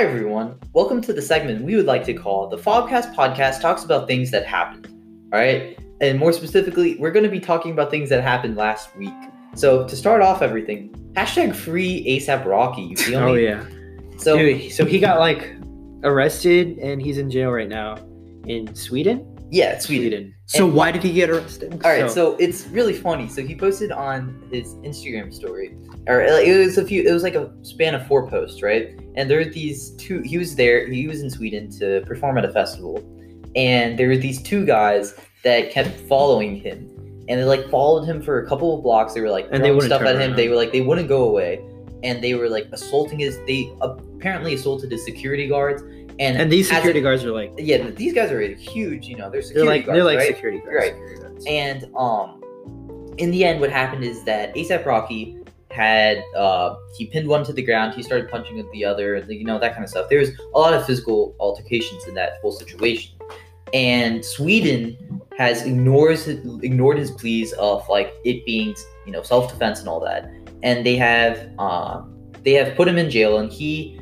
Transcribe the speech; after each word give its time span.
Hi, 0.00 0.06
everyone. 0.06 0.58
Welcome 0.72 1.02
to 1.02 1.12
the 1.12 1.20
segment 1.20 1.62
we 1.62 1.76
would 1.76 1.84
like 1.84 2.04
to 2.04 2.14
call 2.14 2.48
the 2.48 2.56
Fobcast 2.56 3.14
Podcast 3.14 3.60
talks 3.60 3.84
about 3.84 4.08
things 4.08 4.30
that 4.30 4.46
happened. 4.46 4.86
All 5.30 5.38
right. 5.38 5.78
And 6.00 6.18
more 6.18 6.32
specifically, 6.32 6.96
we're 6.96 7.10
going 7.10 7.26
to 7.26 7.30
be 7.30 7.38
talking 7.38 7.72
about 7.72 7.90
things 7.90 8.08
that 8.08 8.22
happened 8.22 8.56
last 8.56 8.96
week. 8.96 9.12
So, 9.54 9.86
to 9.86 9.94
start 9.94 10.22
off 10.22 10.40
everything, 10.40 10.88
hashtag 11.12 11.54
free 11.54 12.02
ASAP 12.06 12.46
Rocky. 12.46 12.80
You 12.80 12.96
feel 12.96 13.18
Oh 13.24 13.34
me? 13.34 13.44
yeah. 13.44 13.62
So, 14.16 14.38
Dude, 14.38 14.72
so 14.72 14.86
he 14.86 15.00
got 15.00 15.18
like 15.18 15.54
arrested 16.02 16.78
and 16.78 17.02
he's 17.02 17.18
in 17.18 17.30
jail 17.30 17.50
right 17.50 17.68
now 17.68 17.96
in 18.46 18.74
Sweden. 18.74 19.26
Yeah, 19.50 19.72
it's 19.72 19.86
Sweden. 19.86 20.34
So 20.46 20.66
And- 20.66 20.74
why 20.74 20.90
did 20.92 21.02
he 21.02 21.12
get 21.12 21.30
arrested? 21.30 21.72
All 21.84 21.90
right, 21.90 22.10
so 22.10 22.36
it's 22.38 22.66
really 22.68 22.92
funny. 22.94 23.28
So 23.28 23.42
he 23.42 23.54
posted 23.54 23.92
on 23.92 24.42
his 24.52 24.74
Instagram 24.76 25.32
story, 25.32 25.74
or 26.06 26.22
uh, 26.22 26.38
it 26.38 26.56
was 26.58 26.78
a 26.78 26.84
few. 26.84 27.02
It 27.02 27.12
was 27.12 27.22
like 27.22 27.34
a 27.34 27.50
span 27.62 27.94
of 27.94 28.06
four 28.06 28.28
posts, 28.28 28.62
right? 28.62 28.90
And 29.16 29.28
there 29.30 29.38
were 29.38 29.44
these 29.44 29.90
two. 29.92 30.20
He 30.22 30.38
was 30.38 30.54
there. 30.56 30.86
He 30.88 31.06
was 31.08 31.20
in 31.20 31.30
Sweden 31.30 31.70
to 31.78 32.02
perform 32.06 32.38
at 32.38 32.44
a 32.44 32.52
festival, 32.52 33.02
and 33.56 33.98
there 33.98 34.08
were 34.08 34.16
these 34.16 34.42
two 34.42 34.64
guys 34.64 35.14
that 35.42 35.70
kept 35.70 35.90
following 36.08 36.56
him, 36.56 36.88
and 37.28 37.40
they 37.40 37.44
like 37.44 37.68
followed 37.70 38.04
him 38.04 38.22
for 38.22 38.40
a 38.42 38.46
couple 38.48 38.76
of 38.76 38.82
blocks. 38.82 39.14
They 39.14 39.20
were 39.20 39.30
like 39.30 39.46
And 39.46 39.54
they 39.64 39.68
throwing 39.68 39.74
wouldn't 39.76 39.90
stuff 39.90 40.02
at 40.02 40.14
him. 40.16 40.20
around. 40.30 40.36
They 40.36 40.48
were 40.48 40.56
like 40.56 40.72
they 40.72 40.80
wouldn't 40.82 41.08
go 41.08 41.24
away, 41.28 41.60
and 42.02 42.22
they 42.22 42.34
were 42.34 42.48
like 42.48 42.66
assaulting 42.72 43.18
his. 43.20 43.38
They 43.46 43.70
uh, 43.80 43.96
apparently 44.16 44.54
assaulted 44.54 44.90
his 44.92 45.04
security 45.04 45.48
guards, 45.48 45.82
and 46.20 46.36
and 46.36 46.52
these 46.52 46.66
as 46.66 46.72
a- 46.72 46.74
security 46.76 47.00
guards 47.00 47.24
are 47.24 47.32
like 47.32 47.52
yeah, 47.56 47.90
these 47.90 48.12
guys 48.12 48.30
are 48.30 48.40
huge. 48.42 49.06
You 49.06 49.16
know, 49.16 49.30
they're 49.30 49.40
they're 49.40 49.42
security 49.42 49.70
like 49.70 49.86
guards, 49.86 49.96
they're 49.96 50.04
like 50.04 50.18
right? 50.18 50.34
security 50.34 50.58
guards. 50.58 50.76
Right. 50.76 50.92
security 50.92 51.20
guards. 51.20 51.46
And 51.46 51.96
um, 51.96 52.40
in 53.18 53.30
the 53.30 53.44
end, 53.44 53.60
what 53.60 53.70
happened 53.70 54.04
is 54.04 54.22
that 54.24 54.54
ASAP 54.54 54.84
Rocky 54.84 55.38
had 55.70 56.22
uh 56.36 56.74
he 56.98 57.06
pinned 57.06 57.26
one 57.26 57.44
to 57.44 57.52
the 57.52 57.62
ground. 57.62 57.94
He 57.94 58.02
started 58.02 58.30
punching 58.30 58.58
at 58.58 58.70
the 58.70 58.84
other, 58.84 59.24
you 59.28 59.44
know 59.44 59.58
that 59.58 59.72
kind 59.72 59.82
of 59.82 59.90
stuff. 59.90 60.08
There 60.10 60.18
was 60.18 60.30
a 60.54 60.58
lot 60.58 60.74
of 60.74 60.84
physical 60.84 61.34
altercations 61.40 62.06
in 62.06 62.14
that 62.14 62.34
whole 62.42 62.52
situation, 62.52 63.16
and 63.72 64.24
Sweden 64.24 65.22
has 65.38 65.62
ignores 65.62 66.28
ignored 66.28 66.98
his 66.98 67.10
pleas 67.12 67.52
of 67.54 67.88
like 67.88 68.12
it 68.24 68.44
being 68.44 68.74
you 69.06 69.12
know 69.12 69.22
self 69.22 69.50
defense 69.50 69.80
and 69.80 69.88
all 69.88 70.00
that, 70.00 70.30
and 70.62 70.84
they 70.84 70.96
have 70.96 71.48
um 71.58 72.14
they 72.42 72.52
have 72.52 72.76
put 72.76 72.86
him 72.88 72.98
in 72.98 73.08
jail, 73.08 73.38
and 73.38 73.50
he 73.50 74.00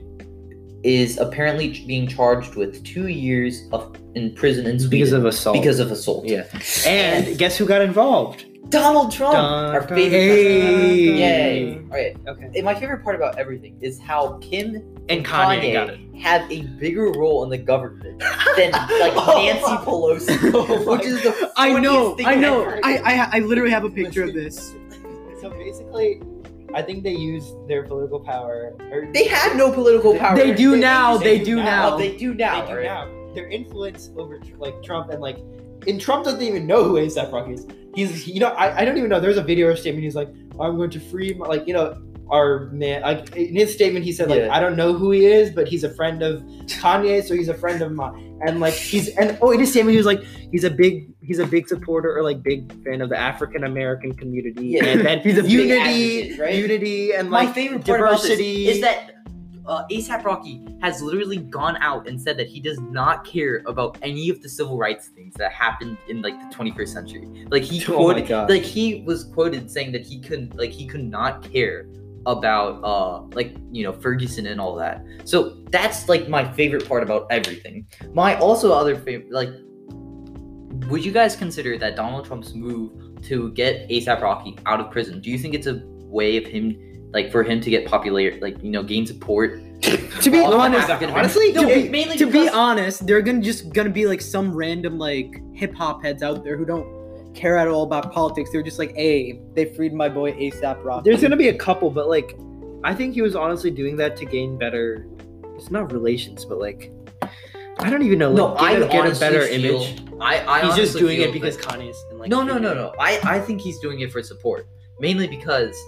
is 0.85 1.19
apparently 1.19 1.85
being 1.87 2.07
charged 2.07 2.55
with 2.55 2.83
two 2.85 3.09
years 3.09 3.63
of 3.73 3.97
in 4.15 4.35
prison 4.35 4.67
in 4.67 4.79
Sweden 4.79 4.91
because 4.91 5.13
of 5.13 5.25
assault. 5.27 5.57
because 5.57 5.79
of 5.81 5.91
assault. 5.91 6.27
yeah. 6.27 6.45
And 6.87 7.37
guess 7.39 7.57
who 7.57 7.67
got 7.67 7.83
involved? 7.83 8.45
Donald 8.71 9.11
Trump, 9.13 9.33
Dun, 9.33 9.75
our 9.75 9.81
dun, 9.81 9.89
favorite 9.97 10.11
hey. 10.19 11.19
Yay! 11.19 11.75
All 11.79 11.85
right. 11.89 12.15
Okay. 12.29 12.51
And 12.55 12.65
my 12.67 12.75
favorite 12.75 13.03
part 13.03 13.17
about 13.17 13.39
everything 13.39 13.79
is 13.81 13.99
how 13.99 14.37
Kim 14.43 14.75
And 14.75 15.09
and 15.09 15.25
Kanye, 15.27 15.61
Kanye, 15.63 15.73
got 15.73 15.89
it. 15.91 16.01
have 16.21 16.51
a 16.53 16.63
bigger 16.79 17.11
role 17.13 17.45
in 17.45 17.49
the 17.51 17.57
government 17.57 18.19
than 18.57 18.73
like 18.73 19.15
oh 19.17 19.43
Nancy 19.43 19.85
Pelosi, 19.87 20.53
Oh 20.55 20.93
which 20.97 21.07
is 21.07 21.23
the 21.23 21.51
I 21.57 21.81
know, 21.81 22.15
thing 22.15 22.27
I 22.27 22.35
know. 22.35 22.69
I, 22.85 22.99
I 22.99 23.29
I 23.33 23.39
literally 23.41 23.71
have 23.71 23.85
a 23.85 23.91
picture 23.91 24.23
of 24.25 24.35
this. 24.35 24.75
So 25.41 25.49
basically, 25.51 26.21
I 26.75 26.83
think 26.83 27.03
they 27.03 27.15
use 27.15 27.55
their 27.67 27.83
political 27.85 28.21
power. 28.21 28.75
Or 28.93 29.11
they 29.13 29.27
have 29.29 29.57
no 29.57 29.73
political 29.73 30.17
power. 30.17 30.37
They 30.37 30.53
do 30.55 30.73
They- 30.73 30.81
now. 30.81 31.17
they 31.17 31.39
They 31.39 31.45
do 31.45 31.61
Oh, 31.61 31.63
now. 31.63 31.97
they 31.97 32.17
do 32.17 32.35
now. 32.35 32.61
they 32.65 32.73
do 32.73 32.77
right? 32.79 32.85
now. 32.85 33.09
Their 33.35 33.49
influence 33.49 34.11
over 34.17 34.41
like 34.59 34.83
Trump 34.83 35.11
and 35.11 35.21
like, 35.21 35.39
and 35.87 36.01
Trump 36.01 36.25
doesn't 36.25 36.43
even 36.43 36.67
know 36.67 36.83
who 36.85 36.95
ASAP 36.95 37.33
Rocky 37.33 37.53
is. 37.55 37.67
He's 37.95 38.27
you 38.29 38.41
know 38.41 38.49
I, 38.49 38.79
I 38.81 38.85
don't 38.85 38.97
even 38.99 39.09
know. 39.11 39.21
There's 39.21 39.37
a 39.39 39.43
video 39.43 39.69
or 39.69 39.77
statement. 39.77 40.05
He's 40.05 40.15
like, 40.17 40.29
I'm 40.61 40.77
going 40.77 40.91
to 40.91 41.01
free 41.01 41.35
my 41.35 41.47
like 41.47 41.67
you 41.67 41.73
know 41.75 41.97
our 42.31 42.67
man. 42.71 43.03
Like 43.03 43.35
in 43.37 43.55
his 43.55 43.73
statement, 43.73 44.05
he 44.05 44.13
said 44.13 44.29
like 44.29 44.41
Yeah. 44.41 44.55
I 44.55 44.61
don't 44.61 44.77
know 44.77 44.93
who 44.93 45.11
he 45.11 45.27
is, 45.27 45.51
but 45.51 45.67
he's 45.69 45.85
a 45.85 45.91
friend 45.95 46.23
of 46.23 46.43
Kanye, 46.67 47.23
so 47.25 47.35
he's 47.35 47.49
a 47.49 47.55
friend 47.55 47.83
of 47.83 47.93
mine. 47.93 48.39
And 48.47 48.61
like 48.61 48.75
he's 48.75 49.09
and 49.17 49.37
oh 49.43 49.51
in 49.51 49.61
his 49.61 49.71
statement 49.71 49.93
he 49.93 49.97
was 49.97 50.07
like 50.07 50.23
he's 50.53 50.65
a 50.65 50.71
big 50.71 51.11
he's 51.23 51.39
a 51.41 51.47
big 51.47 51.69
supporter 51.69 52.17
or 52.17 52.23
like 52.23 52.43
big 52.43 52.71
fan 52.85 53.01
of 53.01 53.09
the 53.09 53.19
African 53.19 53.65
American 53.65 54.15
community 54.15 54.67
Yeah. 54.69 54.85
and 54.85 55.01
then 55.05 55.21
He's 55.21 55.39
a 55.39 55.43
big 55.43 55.51
unity 55.51 56.21
advocate, 56.23 56.39
right? 56.41 56.55
unity 56.55 57.13
and 57.13 57.31
My 57.31 57.45
like 57.45 57.55
favorite 57.55 57.85
part 57.85 58.01
about 58.01 58.13
this 58.13 58.23
diversity 58.23 58.69
is 58.69 58.81
that 58.83 59.15
uh, 59.67 59.85
ASAP 59.91 60.25
Rocky 60.25 60.65
has 60.81 61.03
literally 61.03 61.37
gone 61.37 61.77
out 61.79 62.09
and 62.09 62.19
said 62.19 62.39
that 62.39 62.47
he 62.47 62.59
does 62.59 62.79
not 62.81 63.27
care 63.27 63.63
about 63.67 63.99
any 64.01 64.31
of 64.31 64.41
the 64.41 64.49
civil 64.49 64.79
rights 64.79 65.09
things 65.09 65.35
that 65.35 65.53
happened 65.53 65.99
in 66.09 66.23
like 66.23 66.33
the 66.49 66.57
21st 66.57 66.89
century. 66.89 67.47
Like 67.51 67.65
he 67.65 67.85
Oh 67.89 67.97
quoted, 67.97 68.31
like 68.49 68.63
he 68.63 69.03
was 69.03 69.25
quoted 69.25 69.71
saying 69.71 69.93
that 69.93 70.07
he 70.07 70.21
couldn't, 70.21 70.57
like 70.57 70.71
he 70.71 70.87
could 70.87 71.05
not 71.05 71.43
care 71.53 71.87
about, 72.27 72.83
uh, 72.85 73.23
like 73.35 73.55
you 73.71 73.83
know 73.83 73.93
Ferguson 73.93 74.47
and 74.47 74.61
all 74.61 74.75
that. 74.77 75.05
So 75.25 75.63
that's 75.71 76.09
like 76.09 76.29
my 76.29 76.51
favorite 76.53 76.87
part 76.87 77.03
about 77.03 77.27
everything. 77.31 77.87
My 78.13 78.37
also 78.37 78.73
other 78.73 78.97
favorite, 78.97 79.33
like, 79.33 79.51
would 80.91 81.05
you 81.05 81.13
guys 81.13 81.37
consider 81.37 81.79
that 81.79 81.97
Donald 81.97 82.27
Trump's 82.27 82.55
move 82.55 83.23
to 83.23 83.53
get 83.53 83.89
ASAP 83.89 84.21
Rocky 84.21 84.57
out 84.67 84.81
of 84.81 84.91
prison? 84.91 85.21
Do 85.21 85.31
you 85.31 85.39
think 85.39 85.55
it's 85.55 85.67
a 85.67 85.83
way 85.85 86.37
of 86.37 86.47
him? 86.47 86.77
Like 87.13 87.33
for 87.33 87.43
him 87.43 87.61
to 87.63 87.71
get 87.71 87.87
popular, 87.87 88.39
like 88.41 88.63
you 88.63 88.71
know, 88.71 88.83
gain 88.83 89.07
support. 89.07 89.63
to 89.83 90.31
be 90.31 90.41
honest, 90.41 90.91
honestly, 90.91 91.53
No, 91.53 91.63
to, 91.63 91.91
be, 91.91 92.19
to 92.19 92.31
be 92.31 92.49
honest, 92.49 93.07
they're 93.07 93.23
gonna 93.23 93.41
just 93.41 93.73
gonna 93.73 93.89
be 93.89 94.07
like 94.07 94.21
some 94.21 94.55
random 94.55 94.99
like 94.99 95.41
hip 95.55 95.75
hop 95.75 96.03
heads 96.03 96.23
out 96.23 96.45
there 96.45 96.57
who 96.59 96.67
don't 96.67 96.98
care 97.39 97.57
at 97.57 97.69
all 97.69 97.85
about 97.85 98.13
politics. 98.13 98.51
They're 98.51 98.63
just 98.63 98.79
like, 98.79 98.95
hey, 98.97 99.41
they 99.55 99.67
freed 99.75 99.95
my 99.95 100.09
boy 100.09 100.33
ASAP 100.33 100.83
Rocky. 100.85 101.09
There's 101.09 101.23
gonna 101.23 101.37
be 101.37 101.49
a 101.49 101.57
couple, 101.57 101.91
but 101.91 102.09
like, 102.09 102.37
I 102.85 102.95
think 102.95 103.15
he 103.15 103.23
was 103.23 103.35
honestly 103.37 103.71
doing 103.71 103.97
that 103.97 104.17
to 104.19 104.25
gain 104.25 104.59
better. 104.59 105.07
It's 105.57 105.71
not 105.71 105.93
relations, 105.93 106.45
but 106.45 106.59
like, 106.59 106.93
I 107.79 107.91
don't 107.91 108.03
even 108.03 108.19
know. 108.19 108.33
No, 108.33 108.47
like, 108.55 108.63
I 108.63 108.73
get, 108.75 108.83
a, 108.83 108.89
get 108.89 109.17
a 109.17 109.21
better 109.21 109.47
feel- 109.47 109.83
image. 109.83 110.03
I, 110.21 110.45
I 110.47 110.67
He's 110.67 110.75
just 110.75 110.99
doing 110.99 111.21
it 111.21 111.33
because 111.33 111.57
that- 111.57 111.67
Kanye's 111.67 112.05
and 112.11 112.19
like. 112.19 112.29
no, 112.29 112.43
no, 112.43 112.59
no, 112.59 112.75
no. 112.75 112.93
I, 112.99 113.21
I 113.23 113.41
think 113.41 113.61
he's 113.61 113.79
doing 113.79 114.01
it 114.01 114.11
for 114.11 114.21
support, 114.23 114.67
mainly 114.99 115.29
because 115.29 115.81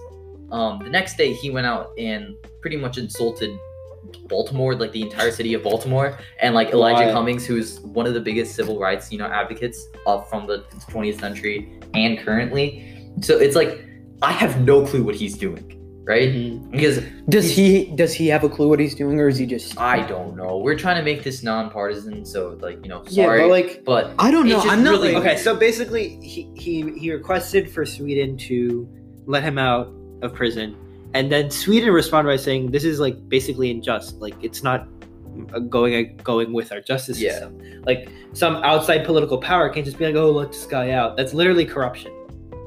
um, 0.53 0.79
the 0.85 0.91
next 0.91 1.17
day 1.17 1.33
he 1.33 1.51
went 1.51 1.67
out 1.67 1.91
and 1.99 2.37
pretty 2.61 2.77
much 2.77 2.97
insulted 2.97 3.51
Baltimore, 4.29 4.75
like 4.75 4.93
the 4.93 5.03
entire 5.03 5.31
city 5.31 5.55
of 5.55 5.63
Baltimore, 5.63 6.19
and 6.41 6.55
like 6.55 6.71
Elijah 6.71 7.07
Why? 7.07 7.13
Cummings, 7.13 7.47
who's 7.47 7.81
one 7.81 8.07
of 8.07 8.15
the 8.15 8.21
biggest 8.21 8.55
civil 8.55 8.79
rights 8.79 9.11
you 9.13 9.19
know 9.19 9.27
advocates 9.27 9.87
of 10.07 10.29
from 10.29 10.47
the 10.47 10.65
20th 10.91 11.21
century 11.21 11.79
and 11.95 12.19
currently. 12.19 13.13
So 13.21 13.39
it's 13.39 13.57
like 13.57 13.85
I 14.23 14.33
have 14.33 14.61
no 14.63 14.87
clue 14.87 15.03
what 15.03 15.15
he's 15.15 15.37
doing, 15.37 15.65
right? 16.05 16.29
Mhm. 16.31 16.71
Because 16.71 17.01
does 17.29 17.51
he 17.51 17.87
does 17.97 18.13
he 18.15 18.29
have 18.29 18.45
a 18.45 18.49
clue 18.49 18.69
what 18.69 18.79
he's 18.81 18.95
doing, 18.95 19.19
or 19.19 19.29
is 19.29 19.39
he 19.39 19.47
just? 19.47 19.79
I 19.81 20.07
don't 20.07 20.37
know. 20.37 20.59
We're 20.59 20.79
trying 20.79 20.97
to 20.97 21.03
make 21.03 21.23
this 21.25 21.43
nonpartisan, 21.43 22.25
so 22.25 22.57
like 22.61 22.79
you 22.83 22.89
know, 22.89 23.03
Yeah, 23.09 23.25
sorry, 23.25 23.41
but 23.43 23.49
like, 23.51 23.85
but 23.85 24.13
I 24.19 24.31
don't 24.31 24.49
know. 24.49 24.61
I'm 24.61 24.83
not 24.85 24.93
really- 24.93 25.15
like 25.15 25.25
okay, 25.25 25.37
so 25.37 25.57
basically, 25.57 26.19
he 26.23 26.51
he 26.55 26.91
he 26.99 27.13
requested 27.13 27.71
for 27.71 27.85
Sweden 27.87 28.37
to 28.49 28.89
let 29.27 29.43
him 29.43 29.59
out 29.59 29.93
of 30.23 30.35
prison, 30.35 30.77
and 31.15 31.31
then 31.31 31.51
Sweden 31.51 31.91
responded 31.93 32.31
by 32.31 32.37
saying, 32.37 32.71
"This 32.71 32.85
is 32.85 33.01
like 33.01 33.17
basically 33.29 33.71
unjust. 33.71 34.21
Like 34.21 34.35
it's 34.43 34.63
not." 34.63 34.87
Going 35.71 36.17
going 36.25 36.53
with 36.53 36.71
our 36.73 36.81
justice 36.81 37.19
Yeah. 37.21 37.31
system, 37.33 37.63
like 37.87 38.09
some 38.33 38.57
outside 38.57 39.07
political 39.07 39.39
power 39.39 39.71
can't 39.71 39.87
just 39.87 39.97
be 39.97 40.05
like, 40.05 40.17
"Oh, 40.17 40.31
let 40.33 40.49
this 40.53 40.67
guy 40.67 40.91
out." 40.91 41.17
That's 41.17 41.33
literally 41.33 41.65
corruption. 41.65 42.13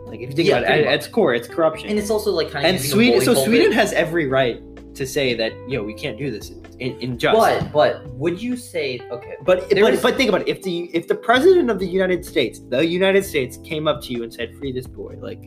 Like 0.08 0.22
if 0.22 0.30
you 0.30 0.36
think 0.36 0.48
Yeah, 0.48 0.60
about 0.60 0.78
it, 0.80 0.86
at, 0.88 0.94
its 0.94 1.08
core, 1.08 1.36
it's 1.36 1.48
corruption. 1.48 1.90
and 1.90 2.00
it's 2.00 2.10
also 2.10 2.32
like 2.32 2.50
kind 2.52 2.66
of 2.66 2.72
and 2.76 2.82
Sweden, 2.82 3.20
so 3.22 3.34
Sweden 3.34 3.72
has 3.74 3.92
every 3.94 4.28
right 4.28 4.62
to 4.96 5.06
say 5.06 5.34
that 5.36 5.52
you 5.68 5.78
know 5.78 5.84
we 5.84 5.94
can't 5.94 6.18
do 6.18 6.32
this 6.32 6.52
in, 6.80 6.98
in 7.00 7.18
just. 7.20 7.36
But 7.38 7.72
but 7.74 8.08
would 8.14 8.42
you 8.42 8.56
say 8.56 9.02
okay? 9.12 9.36
But 9.46 9.70
but, 9.70 9.94
is- 9.94 10.02
but 10.02 10.16
think 10.16 10.30
about 10.30 10.42
it. 10.42 10.48
If 10.48 10.64
the 10.64 10.90
if 10.96 11.08
the 11.10 11.16
president 11.16 11.70
of 11.70 11.80
the 11.80 11.86
United 11.88 12.24
States, 12.26 12.62
the 12.70 12.84
United 12.88 13.26
States, 13.26 13.58
came 13.66 13.88
up 13.90 14.02
to 14.04 14.14
you 14.14 14.24
and 14.24 14.34
said, 14.34 14.56
"Free 14.56 14.72
this 14.72 14.88
boy," 14.88 15.18
like 15.22 15.44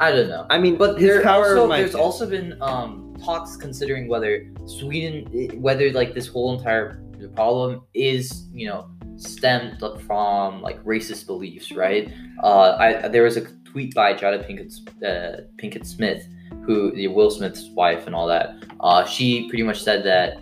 I 0.00 0.12
don't 0.12 0.28
know. 0.28 0.46
I 0.50 0.58
mean, 0.58 0.76
But 0.76 1.00
his 1.00 1.22
power 1.22 1.58
also 1.58 1.68
there's 1.68 1.94
also 1.94 2.24
been 2.28 2.60
um 2.62 3.16
talks 3.24 3.56
considering 3.56 4.08
whether 4.08 4.46
Sweden 4.66 5.26
whether 5.60 5.90
like 5.92 6.14
this 6.14 6.26
whole 6.28 6.56
entire 6.56 7.02
problem 7.34 7.82
is 7.94 8.46
you 8.52 8.68
know 8.68 8.88
stemmed 9.16 9.82
from 10.06 10.62
like 10.62 10.82
racist 10.84 11.26
beliefs, 11.26 11.72
right? 11.72 12.12
Uh, 12.42 12.76
I 12.78 13.08
there 13.08 13.24
was 13.24 13.36
a 13.36 13.42
tweet 13.64 13.94
by 13.94 14.14
Jada 14.14 14.38
Pinkett 14.46 14.70
uh, 15.02 15.42
Pinkett 15.60 15.84
Smith, 15.86 16.22
who 16.64 16.92
the 16.92 17.08
Will 17.08 17.30
Smith's 17.30 17.68
wife 17.74 18.06
and 18.06 18.14
all 18.14 18.28
that. 18.28 18.46
Uh, 18.80 19.04
she 19.04 19.48
pretty 19.48 19.64
much 19.64 19.82
said 19.82 20.04
that. 20.04 20.38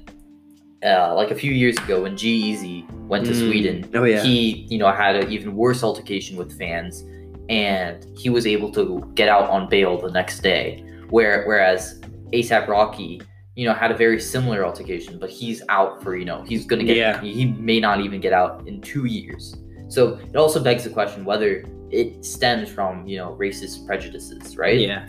Uh, 0.85 1.15
like 1.15 1.31
a 1.31 1.35
few 1.35 1.51
years 1.53 1.77
ago, 1.79 2.03
when 2.03 2.17
G-Eazy 2.17 2.87
went 3.09 3.25
to 3.25 3.33
Mm. 3.33 3.49
Sweden, 3.49 3.91
Oh 3.95 4.05
yeah. 4.05 4.23
he 4.23 4.67
you 4.69 4.77
know 4.79 4.93
had 4.93 5.17
an 5.17 5.33
even 5.33 5.57
worse 5.57 5.83
altercation 5.83 6.37
with 6.37 6.57
fans 6.59 7.03
and 7.49 8.05
he 8.19 8.29
was 8.31 8.47
able 8.47 8.71
to 8.73 9.09
get 9.15 9.29
out 9.29 9.49
on 9.51 9.69
bail 9.69 9.99
the 10.01 10.11
next 10.11 10.41
day 10.41 10.85
where 11.11 11.45
whereas 11.47 12.01
asap 12.33 12.67
rocky 12.67 13.21
you 13.55 13.65
know 13.67 13.73
had 13.73 13.91
a 13.91 13.97
very 13.97 14.21
similar 14.21 14.65
altercation 14.65 15.19
but 15.19 15.31
he's 15.31 15.63
out 15.69 16.03
for 16.03 16.17
you 16.17 16.25
know 16.25 16.43
he's 16.43 16.67
gonna 16.67 16.85
get 16.85 16.97
Yeah. 16.97 17.21
he, 17.21 17.47
may 17.47 17.81
not 17.81 18.01
even 18.01 18.21
get 18.21 18.33
out 18.33 18.67
in 18.67 18.81
two 18.81 19.05
years 19.07 19.55
so 19.89 20.19
it 20.33 20.37
also 20.37 20.63
begs 20.63 20.85
the 20.85 20.91
question 20.91 21.25
whether 21.25 21.65
it 21.91 22.25
stems 22.25 22.69
from 22.69 23.07
you 23.07 23.17
know 23.17 23.37
racist 23.39 23.87
prejudices 23.87 24.57
right 24.57 24.81
yeah. 24.81 25.09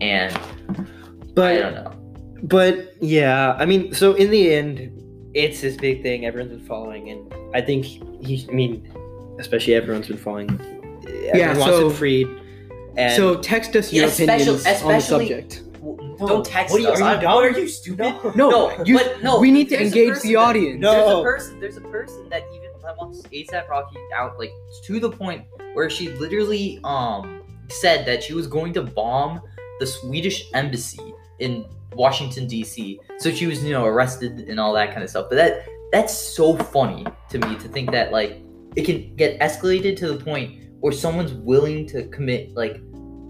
and 0.00 0.38
But 1.34 1.52
i 1.52 1.58
don't 1.58 1.74
know 1.74 1.92
But 2.42 2.94
yeah, 3.02 3.56
I 3.58 3.64
mean, 3.66 3.92
so 3.92 4.14
in 4.14 4.30
the 4.30 4.54
end, 4.54 4.70
it's 5.34 5.60
this 5.60 5.76
big 5.76 6.02
thing 6.04 6.24
everyone's 6.24 6.54
been 6.56 6.64
following, 6.66 7.10
and 7.10 7.34
I 7.52 7.60
think 7.60 7.84
he. 7.84 8.46
I 8.48 8.52
mean, 8.54 8.86
especially 9.40 9.74
everyone's 9.74 10.06
been 10.06 10.18
following. 10.18 10.48
Everyone 11.08 11.34
Yeah, 11.34 11.54
so- 11.64 11.86
him 11.88 11.92
freed. 11.94 12.28
And 12.96 13.14
so 13.14 13.36
text 13.36 13.76
us 13.76 13.92
your 13.92 14.06
Yeah, 14.06 14.10
especially- 14.10 14.34
opinions 14.34 14.66
on 14.66 14.88
the 14.88 14.96
especially- 14.96 15.28
subject. 15.28 15.62
Don't 16.18 16.44
text 16.44 16.72
what 16.72 16.80
are 16.80 16.82
you- 16.82 16.88
us. 16.88 17.00
are 17.00 17.14
you 17.14 17.20
dumb? 17.20 17.34
What 17.34 17.44
are 17.44 17.58
you 17.60 17.68
stupid? 17.68 18.00
No, 18.34 18.50
No, 18.50 18.84
you, 18.84 18.98
but 18.98 19.22
no, 19.22 19.38
we 19.38 19.52
need 19.52 19.68
to 19.68 19.80
engage 19.80 20.08
person 20.14 20.28
the 20.28 20.34
that- 20.34 20.40
audience. 20.40 20.80
No. 20.80 20.92
There's 20.92 21.10
a 21.10 21.22
person. 21.22 21.60
There's 21.60 21.76
a 21.76 21.80
person 21.82 22.28
that 22.30 22.42
even 22.54 22.68
that 22.82 22.96
wants 22.98 23.22
ASAP 23.32 23.68
Rocky 23.68 23.96
out, 24.14 24.38
like 24.38 24.52
to 24.84 24.98
the 24.98 25.10
point 25.10 25.42
where 25.74 25.88
she 25.88 26.08
literally 26.08 26.80
um 26.84 27.40
said 27.68 28.04
that 28.06 28.22
she 28.22 28.32
was 28.34 28.46
going 28.48 28.72
to 28.72 28.82
bomb 28.82 29.40
the 29.78 29.86
Swedish 29.86 30.46
embassy 30.54 30.98
in 31.38 31.64
Washington 31.94 32.46
D.C. 32.48 32.98
So 33.18 33.30
she 33.30 33.46
was, 33.46 33.62
you 33.62 33.72
know, 33.72 33.84
arrested 33.84 34.46
and 34.48 34.58
all 34.58 34.72
that 34.72 34.90
kind 34.90 35.04
of 35.04 35.10
stuff. 35.10 35.26
But 35.28 35.36
that 35.36 35.64
that's 35.92 36.12
so 36.14 36.56
funny 36.56 37.06
to 37.30 37.38
me 37.38 37.54
to 37.56 37.68
think 37.68 37.92
that 37.92 38.10
like 38.10 38.38
it 38.74 38.84
can 38.84 39.14
get 39.16 39.38
escalated 39.40 39.96
to 39.98 40.08
the 40.08 40.24
point 40.24 40.52
where 40.80 40.92
someone's 40.92 41.32
willing 41.32 41.86
to 41.88 42.06
commit 42.08 42.54
like, 42.54 42.76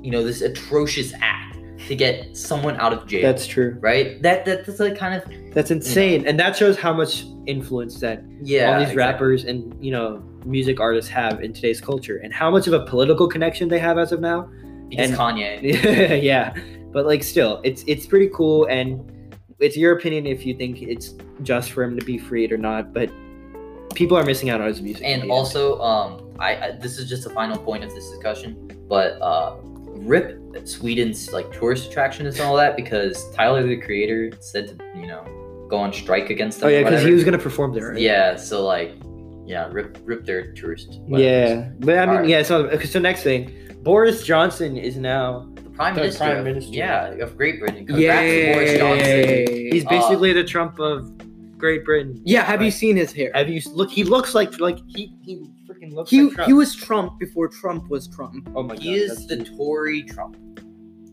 you 0.02 0.10
know, 0.10 0.22
this 0.22 0.42
atrocious 0.42 1.12
act 1.20 1.56
to 1.86 1.94
get 1.94 2.36
someone 2.36 2.76
out 2.76 2.92
of 2.92 3.06
jail. 3.06 3.22
that's 3.22 3.46
true. 3.46 3.76
right. 3.80 4.20
That 4.22 4.44
that- 4.44 4.66
that's 4.66 4.80
like 4.80 4.96
kind 4.98 5.14
of 5.14 5.54
That's 5.54 5.70
insane, 5.70 6.26
and 6.26 6.38
that 6.38 6.56
shows 6.56 6.76
how 6.76 6.92
much 6.92 7.24
influence 7.46 7.98
that 8.00 8.22
yeah. 8.42 8.72
all 8.72 8.78
these 8.80 8.90
exactly. 8.90 8.96
rappers 8.96 9.44
and 9.44 9.74
you 9.82 9.90
know 9.92 10.22
music 10.44 10.80
artists 10.80 11.10
have 11.10 11.42
in 11.42 11.52
today's 11.52 11.80
culture, 11.80 12.18
and 12.18 12.32
how 12.32 12.50
much 12.50 12.66
of 12.66 12.72
a 12.74 12.84
political 12.84 13.28
connection 13.28 13.68
they 13.68 13.78
have 13.78 13.96
as 13.98 14.12
of 14.12 14.20
now. 14.20 14.48
because 14.88 15.10
and- 15.10 15.18
Kanye. 15.18 16.22
yeah, 16.22 16.52
but 16.92 17.06
like 17.06 17.22
still, 17.22 17.60
it's 17.64 17.84
it's 17.86 18.06
pretty 18.06 18.28
cool, 18.34 18.66
and 18.66 19.10
it's 19.60 19.76
your 19.76 19.92
opinion 19.96 20.26
if 20.26 20.44
you 20.44 20.54
think 20.54 20.82
it's 20.82 21.14
just 21.42 21.70
for 21.72 21.82
him 21.84 21.98
to 21.98 22.04
be 22.04 22.18
freed 22.18 22.52
or 22.52 22.58
not. 22.58 22.92
But 22.92 23.08
people 23.98 24.16
are 24.16 24.24
missing 24.24 24.48
out 24.48 24.60
on 24.60 24.68
his 24.68 24.80
music. 24.80 25.02
and 25.04 25.20
also 25.30 25.80
um 25.80 26.08
I, 26.38 26.50
I 26.64 26.70
this 26.84 26.98
is 26.98 27.08
just 27.08 27.24
the 27.24 27.30
final 27.30 27.58
point 27.68 27.82
of 27.82 27.90
this 27.96 28.08
discussion 28.10 28.48
but 28.88 29.20
uh 29.20 29.56
rip 30.14 30.38
sweden's 30.64 31.32
like 31.32 31.50
tourist 31.58 31.82
attractions 31.90 32.38
and 32.38 32.44
all 32.48 32.56
that 32.56 32.76
because 32.76 33.14
tyler 33.34 33.62
the 33.66 33.76
creator 33.76 34.30
said 34.40 34.64
to 34.68 34.74
you 35.00 35.06
know 35.12 35.22
go 35.68 35.76
on 35.76 35.92
strike 35.92 36.30
against 36.30 36.60
them 36.60 36.68
oh 36.68 36.70
yeah, 36.72 36.82
because 36.84 37.02
he 37.04 37.10
was 37.10 37.24
gonna 37.24 37.38
perform 37.48 37.74
there. 37.74 37.88
Right? 37.90 38.00
yeah 38.00 38.36
so 38.36 38.64
like 38.64 38.92
yeah 39.44 39.68
rip 39.72 39.98
rip 40.04 40.24
their 40.24 40.52
tourist 40.52 41.00
Yeah, 41.08 41.70
but 41.80 41.98
I 41.98 42.06
mean, 42.06 42.14
Alright. 42.16 42.28
yeah. 42.28 42.42
So, 42.42 42.78
so 42.80 42.98
next 43.00 43.22
thing, 43.22 43.40
Boris 43.82 44.22
Johnson 44.22 44.76
is 44.76 44.96
now 44.96 45.48
the 45.56 45.70
prime 45.70 45.94
The 45.94 46.02
minister, 46.02 46.24
Prime 46.24 46.38
of- 46.38 46.44
Minister. 46.44 46.74
yeah 46.74 47.24
of 47.24 47.36
great 47.36 47.58
britain 47.60 47.84
congrats 47.86 48.30
to 48.30 48.52
boris 48.52 48.70
Yay! 48.72 48.78
johnson 48.78 49.56
he's 49.72 49.86
Uh, 49.86 49.90
basically 49.90 50.32
the 50.34 50.44
Trump 50.44 50.78
of 50.78 51.10
Great 51.58 51.84
Britain. 51.84 52.20
Yeah, 52.24 52.44
have 52.44 52.62
you 52.62 52.70
seen 52.70 52.96
his 52.96 53.12
hair? 53.12 53.30
Have 53.34 53.48
you 53.48 53.60
look? 53.72 53.90
He 53.90 54.04
looks 54.04 54.34
like 54.34 54.58
like 54.60 54.78
he 54.86 55.12
he 55.22 55.36
freaking 55.68 55.92
looks 55.92 56.10
He 56.10 56.22
like 56.22 56.34
Trump. 56.34 56.46
he 56.46 56.52
was 56.54 56.74
Trump 56.74 57.18
before 57.18 57.48
Trump 57.48 57.88
was 57.90 58.06
Trump. 58.08 58.48
oh 58.54 58.62
my 58.62 58.74
god, 58.74 58.82
he 58.82 58.94
is 58.94 59.26
that's- 59.26 59.48
the 59.50 59.56
tory 59.56 60.02
trump 60.04 60.36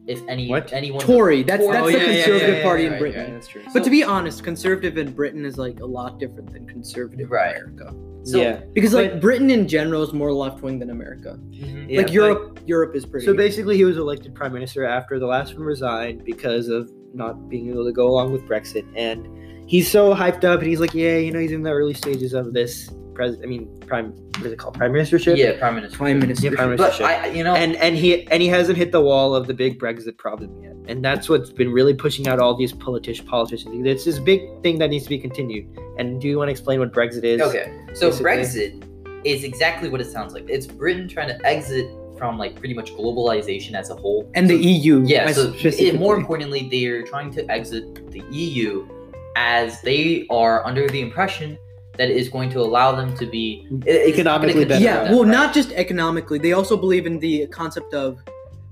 if 0.08 0.22
any 0.28 0.48
What? 0.48 0.72
anyone 0.72 1.02
Tory. 1.02 1.42
That's 1.42 1.64
Tory. 1.64 1.74
that's 1.74 1.88
Oh, 1.88 1.92
the 1.92 1.98
yeah, 1.98 1.98
yeah, 1.98 2.12
yeah, 2.12 2.24
conservative 2.26 2.58
yeah, 2.58 2.64
party 2.64 2.84
yeah, 2.84 2.94
in 2.94 3.00
Britain. 3.00 3.26
yeah, 3.28 3.34
that's 3.34 3.48
true. 3.48 3.62
But 3.66 3.74
So- 3.74 3.84
to 3.86 3.90
be 3.90 4.04
honest, 4.04 4.44
conservative 4.44 4.98
in 5.00 5.12
Britain 5.14 5.44
is 5.46 5.58
like 5.58 5.80
a 5.80 5.86
lot 5.86 6.20
different 6.20 6.54
than 6.54 6.68
conservative 6.68 7.32
Right. 7.32 7.56
in 7.56 7.62
America. 7.64 7.96
so 8.22 8.38
yeah, 8.40 8.62
Because 8.74 8.94
like 8.94 9.14
But- 9.14 9.22
Britain 9.22 9.50
in 9.50 9.68
general 9.68 10.04
is 10.04 10.14
more 10.14 10.32
left 10.32 10.62
wing 10.62 10.78
than 10.78 10.92
America. 10.92 11.40
mhm. 11.50 11.90
yeah, 11.90 12.02
like 12.02 12.14
Europe, 12.14 12.60
Europe 12.68 12.96
is 12.96 13.04
pretty. 13.04 13.26
So 13.26 13.34
basically, 13.34 13.78
he 13.78 13.84
was 13.84 13.98
elected 13.98 14.36
prime 14.36 14.54
minister 14.54 14.84
after 14.86 15.18
the 15.18 15.26
last 15.26 15.56
one 15.58 15.64
resigned 15.64 16.24
because 16.24 16.68
of 16.70 16.92
not 17.16 17.50
being 17.50 17.70
able 17.70 17.86
to 17.86 17.92
go 17.92 18.08
along 18.08 18.32
with 18.32 18.44
Brexit, 18.48 18.86
and 18.96 19.28
he's 19.68 19.90
so 19.90 20.14
hyped 20.14 20.44
up, 20.44 20.60
and 20.60 20.68
he's 20.68 20.80
like, 20.80 20.94
yeah, 20.94 21.18
you 21.18 21.32
know, 21.32 21.40
he's 21.40 21.52
in 21.52 21.64
the 21.64 21.72
early 21.72 21.94
stages 21.94 22.34
of 22.34 22.54
this 22.54 22.90
pres. 23.14 23.38
I 23.42 23.46
mean, 23.46 23.68
prime. 23.82 24.12
What 24.12 24.48
is 24.48 24.52
it 24.52 24.60
called? 24.60 24.76
Prime 24.76 24.92
ministership. 24.92 25.38
yeah 25.38 25.58
prime 25.58 25.76
minister 25.76 25.98
prime 25.98 26.20
minister. 26.20 26.50
Yeah, 26.50 26.56
prime 26.56 26.76
but 26.76 26.92
ministership. 26.92 27.06
i 27.06 27.28
you 27.28 27.42
know 27.42 27.56
and 27.56 27.78
and 27.78 27.96
he 27.96 28.28
and 28.28 28.42
he 28.42 28.50
hasn't 28.50 28.78
hit 28.78 28.92
the 28.92 29.00
wall 29.00 29.34
of 29.34 29.48
the 29.48 29.54
big 29.54 29.80
Brexit 29.80 30.18
problem 30.18 30.62
yet, 30.62 30.76
and 30.90 31.04
that's 31.04 31.30
what's 31.30 31.52
been 31.52 31.72
really 31.72 31.94
pushing 31.94 32.28
out 32.28 32.40
all 32.40 32.56
these 32.56 32.74
politician 32.74 33.26
politicians. 33.26 33.88
It's 33.88 34.04
this 34.04 34.20
big 34.20 34.42
thing 34.62 34.78
that 34.80 34.90
needs 34.90 35.06
to 35.06 35.10
be 35.10 35.20
continued. 35.20 35.68
And 35.98 36.20
do 36.20 36.28
you 36.28 36.38
want 36.38 36.50
to 36.50 36.52
explain 36.52 36.80
what 36.80 36.92
Brexit 36.92 37.24
is? 37.24 37.42
Okay, 37.42 37.74
so 37.94 38.10
basically. 38.10 38.26
Brexit 38.26 39.24
is 39.24 39.44
exactly 39.44 39.90
what 39.90 40.02
it 40.02 40.12
sounds 40.12 40.34
like. 40.34 40.50
It's 40.50 40.68
Britain 40.68 41.08
trying 41.08 41.30
to 41.30 41.46
exit 41.46 41.90
from 42.18 42.38
like 42.38 42.56
pretty 42.56 42.74
much 42.74 42.92
globalization 42.94 43.74
as 43.74 43.90
a 43.90 43.96
whole. 43.96 44.30
and 44.36 44.50
the 44.50 44.56
EU. 44.56 45.04
yeah. 45.06 45.32
So 45.32 45.54
it, 45.56 46.00
more 46.00 46.16
importantly, 46.16 46.68
they 46.70 46.86
are 46.86 47.04
trying 47.04 47.32
to 47.32 47.50
exit 47.50 48.12
the 48.12 48.24
EU 48.30 48.88
as 49.36 49.82
they 49.82 50.26
are 50.30 50.66
under 50.66 50.88
the 50.88 51.02
impression 51.02 51.58
that 51.98 52.10
it 52.10 52.18
is 52.18 52.28
going 52.30 52.50
to 52.50 52.60
allow 52.60 52.94
them 52.94 53.16
to 53.18 53.26
be 53.26 53.68
Economically 53.88 54.66
better. 54.66 54.84
yeah, 54.84 55.04
them, 55.06 55.14
well, 55.14 55.24
right? 55.24 55.32
not 55.32 55.54
just 55.54 55.72
economically. 55.74 56.38
They 56.40 56.52
also 56.54 56.76
believe 56.76 57.06
in 57.06 57.20
the 57.20 57.48
concept 57.48 57.94
of 57.94 58.20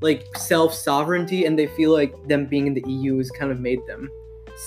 like 0.01 0.25
self 0.37 0.73
sovereignty, 0.73 1.45
and 1.45 1.57
they 1.57 1.67
feel 1.67 1.93
like 1.93 2.13
them 2.27 2.45
being 2.45 2.67
in 2.67 2.73
the 2.73 2.83
EU 2.85 3.17
has 3.17 3.31
kind 3.31 3.51
of 3.51 3.59
made 3.59 3.79
them 3.87 4.09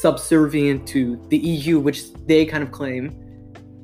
subservient 0.00 0.87
to 0.88 1.16
the 1.28 1.37
EU, 1.38 1.78
which 1.78 2.12
they 2.26 2.44
kind 2.46 2.62
of 2.62 2.72
claim 2.72 3.22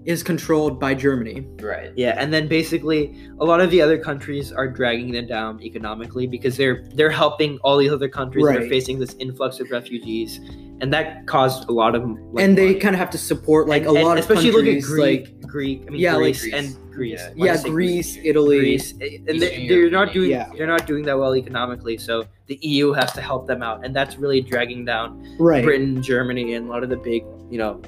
is 0.05 0.23
controlled 0.23 0.81
by 0.81 0.94
Germany. 0.94 1.47
right. 1.61 1.93
Yeah, 1.94 2.17
and 2.19 2.32
then 2.32 2.49
basically 2.49 3.14
a 3.38 3.44
lot 3.44 3.61
of 3.61 3.70
the 3.70 3.81
other 3.81 3.99
countries 3.99 4.50
are 4.50 4.67
dragging 4.67 5.12
them 5.12 5.26
down 5.29 5.62
economically 5.62 6.26
because 6.26 6.56
they're 6.56 6.85
they're 6.94 7.11
helping 7.11 7.59
all 7.59 7.76
these 7.76 7.93
other 7.93 8.09
countries 8.09 8.47
that 8.47 8.56
are 8.56 8.69
facing 8.69 8.99
this 8.99 9.14
influx 9.20 9.61
of 9.61 9.70
refugees, 9.70 10.41
and 10.82 10.93
that 10.93 11.26
caused 11.26 11.69
a 11.69 11.73
lot 11.73 11.94
of 11.94 12.02
like, 12.32 12.44
and 12.44 12.58
they 12.58 12.75
kind 12.75 12.94
of 12.94 12.99
have 12.99 13.11
to 13.11 13.19
support 13.19 13.69
like 13.69 13.84
And- 13.87 13.93
a 13.93 14.00
and 14.00 14.05
lot 14.05 14.19
of 14.19 14.25
especially 14.25 14.50
countries, 14.50 14.90
look 14.90 14.99
at 14.99 15.02
like 15.02 15.25
Greek, 15.40 15.46
Greek, 15.46 15.84
I 15.87 15.90
mean 15.90 16.00
Yeah, 16.00 16.14
like 16.14 16.23
Greece 16.25 16.43
Greece. 16.43 16.55
and 16.55 16.93
Greece. 16.93 17.20
Yeah. 17.37 17.44
Yeah, 17.46 17.52
did 17.52 17.61
I 17.61 17.62
say 17.62 17.70
Greece, 17.70 18.19
Italy. 18.23 18.58
Greece, 18.58 18.92
and 19.00 19.40
they, 19.40 19.66
they're 19.68 19.90
not 19.90 20.12
doing 20.12 20.30
Yeah. 20.30 20.50
they're 20.57 20.66
not 20.66 20.87
doing 20.87 21.04
that 21.04 21.16
well 21.18 21.35
economically, 21.37 21.97
so 21.97 22.25
the 22.49 22.59
EU 22.62 22.92
has 22.92 23.12
to 23.12 23.21
help 23.23 23.47
them 23.47 23.62
out, 23.62 23.85
and 23.85 23.95
that's 23.97 24.18
really 24.18 24.40
dragging 24.40 24.85
down 24.85 25.25
Right. 25.38 25.64
Britain, 25.64 26.02
Germany, 26.02 26.54
and 26.54 26.66
a 26.68 26.71
lot 26.71 26.83
of 26.83 26.90
the 26.90 26.97
big 26.97 27.23
you 27.50 27.59
know 27.59 27.80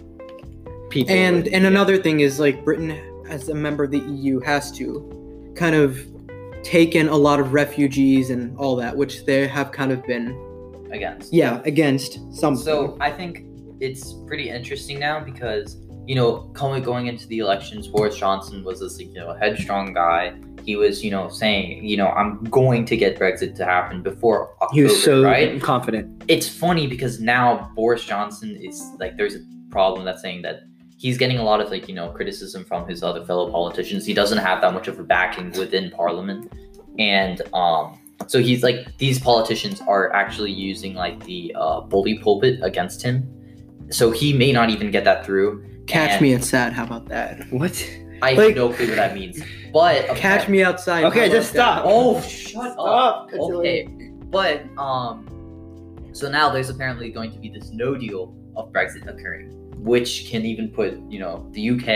people. 0.91 1.13
and 1.15 1.47
and 1.49 1.63
yeah. 1.63 1.69
another 1.69 1.99
thing 1.99 2.21
is 2.21 2.39
like 2.39 2.65
Britain 2.65 2.97
as 3.29 3.49
a 3.49 3.55
member 3.55 3.85
of 3.85 3.91
the 3.91 3.99
EU 4.01 4.39
has 4.41 4.71
to 4.79 4.85
kind 5.57 5.75
of 5.75 5.99
take 6.63 6.95
in 6.95 7.09
a 7.09 7.17
lot 7.17 7.41
of 7.41 7.53
refugees 7.53 8.31
and 8.31 8.57
all 8.57 8.77
that, 8.77 8.97
which 8.97 9.25
they 9.27 9.47
have 9.47 9.71
kind 9.73 9.91
of 9.93 10.03
been 10.07 10.27
Against. 10.95 11.33
yeah 11.33 11.61
against 11.65 12.19
some. 12.33 12.57
So 12.57 12.97
I 13.01 13.11
think 13.11 13.45
it's 13.81 14.15
pretty 14.27 14.49
interesting 14.49 14.99
now 14.99 15.21
because 15.21 15.77
you 16.07 16.15
know, 16.15 16.51
coming 16.53 16.83
going 16.83 17.07
into 17.07 17.27
the 17.29 17.39
elections, 17.39 17.89
Boris 17.89 18.17
Johnson 18.17 18.63
was 18.63 18.81
this 18.81 19.01
you 19.01 19.13
know 19.15 19.35
headstrong 19.35 19.95
guy. 19.95 20.35
He 20.65 20.77
was 20.77 21.03
you 21.03 21.11
know 21.11 21.29
saying 21.29 21.85
you 21.85 21.97
know 21.97 22.09
I'm 22.09 22.45
going 22.45 22.85
to 22.87 22.97
get 22.97 23.19
Brexit 23.19 23.55
to 23.57 23.65
happen 23.65 24.03
before 24.03 24.55
October, 24.63 24.75
he 24.75 24.83
was 24.83 25.03
so 25.03 25.23
right? 25.23 25.61
confident. 25.63 26.25
It's 26.29 26.49
funny 26.49 26.87
because 26.87 27.21
now 27.21 27.71
Boris 27.75 28.05
Johnson 28.05 28.57
is 28.57 28.83
like 28.99 29.17
there's 29.17 29.37
a 29.37 29.41
problem 29.71 30.05
that's 30.05 30.21
saying 30.21 30.43
that 30.43 30.61
he's 30.99 31.17
getting 31.19 31.39
a 31.39 31.43
lot 31.43 31.61
of 31.61 31.71
like 31.71 31.89
you 31.89 31.95
know 31.95 32.11
criticism 32.11 32.65
from 32.65 32.87
his 32.87 33.03
other 33.03 33.25
fellow 33.25 33.51
politicians. 33.51 34.05
He 34.05 34.15
doesn't 34.15 34.39
have 34.39 34.61
that 34.61 34.75
much 34.75 34.89
of 34.89 34.99
a 34.99 35.05
backing 35.05 35.53
within 35.53 35.91
Parliament, 35.91 36.53
and 36.99 37.41
um. 37.53 37.99
So 38.27 38.41
he's 38.41 38.63
like 38.63 38.97
these 38.99 39.19
politicians 39.19 39.81
are 39.87 40.13
actually 40.13 40.53
using 40.53 40.95
like 40.95 41.23
the 41.25 41.55
uh, 41.59 41.81
bully 41.83 42.19
pulpit 42.19 42.61
against 42.63 43.03
him. 43.03 43.29
So 43.91 44.11
he 44.11 44.33
may 44.33 44.53
not 44.53 44.71
even 44.71 44.91
get 44.91 45.05
that 45.05 45.25
through. 45.27 45.65
catch 45.87 46.13
and 46.13 46.23
me 46.23 46.35
outside. 46.35 46.73
How 46.73 46.85
about 46.85 47.07
that? 47.09 47.47
What? 47.53 47.75
I 48.23 48.33
Like- 48.33 48.49
have 48.49 48.57
no 48.57 48.73
clue 48.73 48.87
what 48.89 48.97
that 48.97 49.15
means. 49.15 49.43
But 49.73 50.07
Catch 50.17 50.49
me 50.49 50.63
outside. 50.63 51.05
Okay, 51.05 51.29
just 51.29 51.51
stop. 51.51 51.83
that? 51.85 51.91
Oh, 51.91 52.21
shut 52.23 52.75
up. 52.79 53.29
Okay, 53.33 53.89
but 54.31 54.63
um, 54.79 55.27
so 56.13 56.31
now 56.31 56.49
there's 56.49 56.71
apparently 56.71 57.11
going 57.11 57.33
to 57.33 57.39
be 57.39 57.49
this 57.49 57.71
no 57.73 57.97
deal 57.97 58.35
of 58.57 58.73
Brexit 58.73 59.07
occurring, 59.09 59.64
which 59.85 60.29
can 60.31 60.45
even 60.47 60.69
put 60.69 60.99
you 61.11 61.19
know 61.21 61.47
the 61.53 61.71
UK 61.71 61.89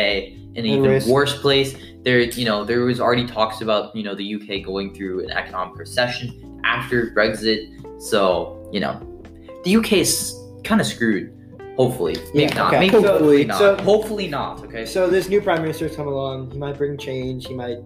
in 0.55 0.65
an 0.65 0.67
even 0.67 0.91
risk. 0.91 1.09
worse 1.09 1.41
place. 1.41 1.75
There, 2.05 2.21
you 2.21 2.45
know, 2.45 2.65
there 2.65 2.81
was 2.83 3.01
already 3.01 3.27
talks 3.27 3.61
about 3.63 3.95
you 3.97 4.03
know 4.03 4.15
the 4.15 4.35
UK 4.37 4.65
going 4.65 4.95
through 4.95 5.25
an 5.25 5.31
economic 5.31 5.77
recession 5.79 6.61
after 6.65 7.11
Brexit. 7.17 7.61
So 8.01 8.69
you 8.73 8.81
know, 8.81 9.01
the 9.65 9.77
UK 9.77 9.93
is 9.95 10.35
kind 10.65 10.81
of 10.81 10.87
screwed. 10.87 11.35
Hopefully, 11.77 12.17
maybe 12.35 12.51
Yeah, 12.53 12.55
not. 12.55 12.69
okay. 12.75 12.81
Maybe 12.81 12.93
Hopefully. 12.95 13.13
hopefully 13.13 13.45
not. 13.45 13.59
So- 13.59 13.77
hopefully 13.85 14.29
not. 14.29 14.65
Okay. 14.65 14.85
So 14.85 15.09
this 15.09 15.29
new 15.29 15.41
prime 15.41 15.63
minister's 15.63 15.95
come 15.95 16.09
along. 16.09 16.51
He 16.51 16.59
might 16.59 16.77
bring 16.77 16.99
change. 16.99 17.47
He 17.47 17.55
might 17.55 17.79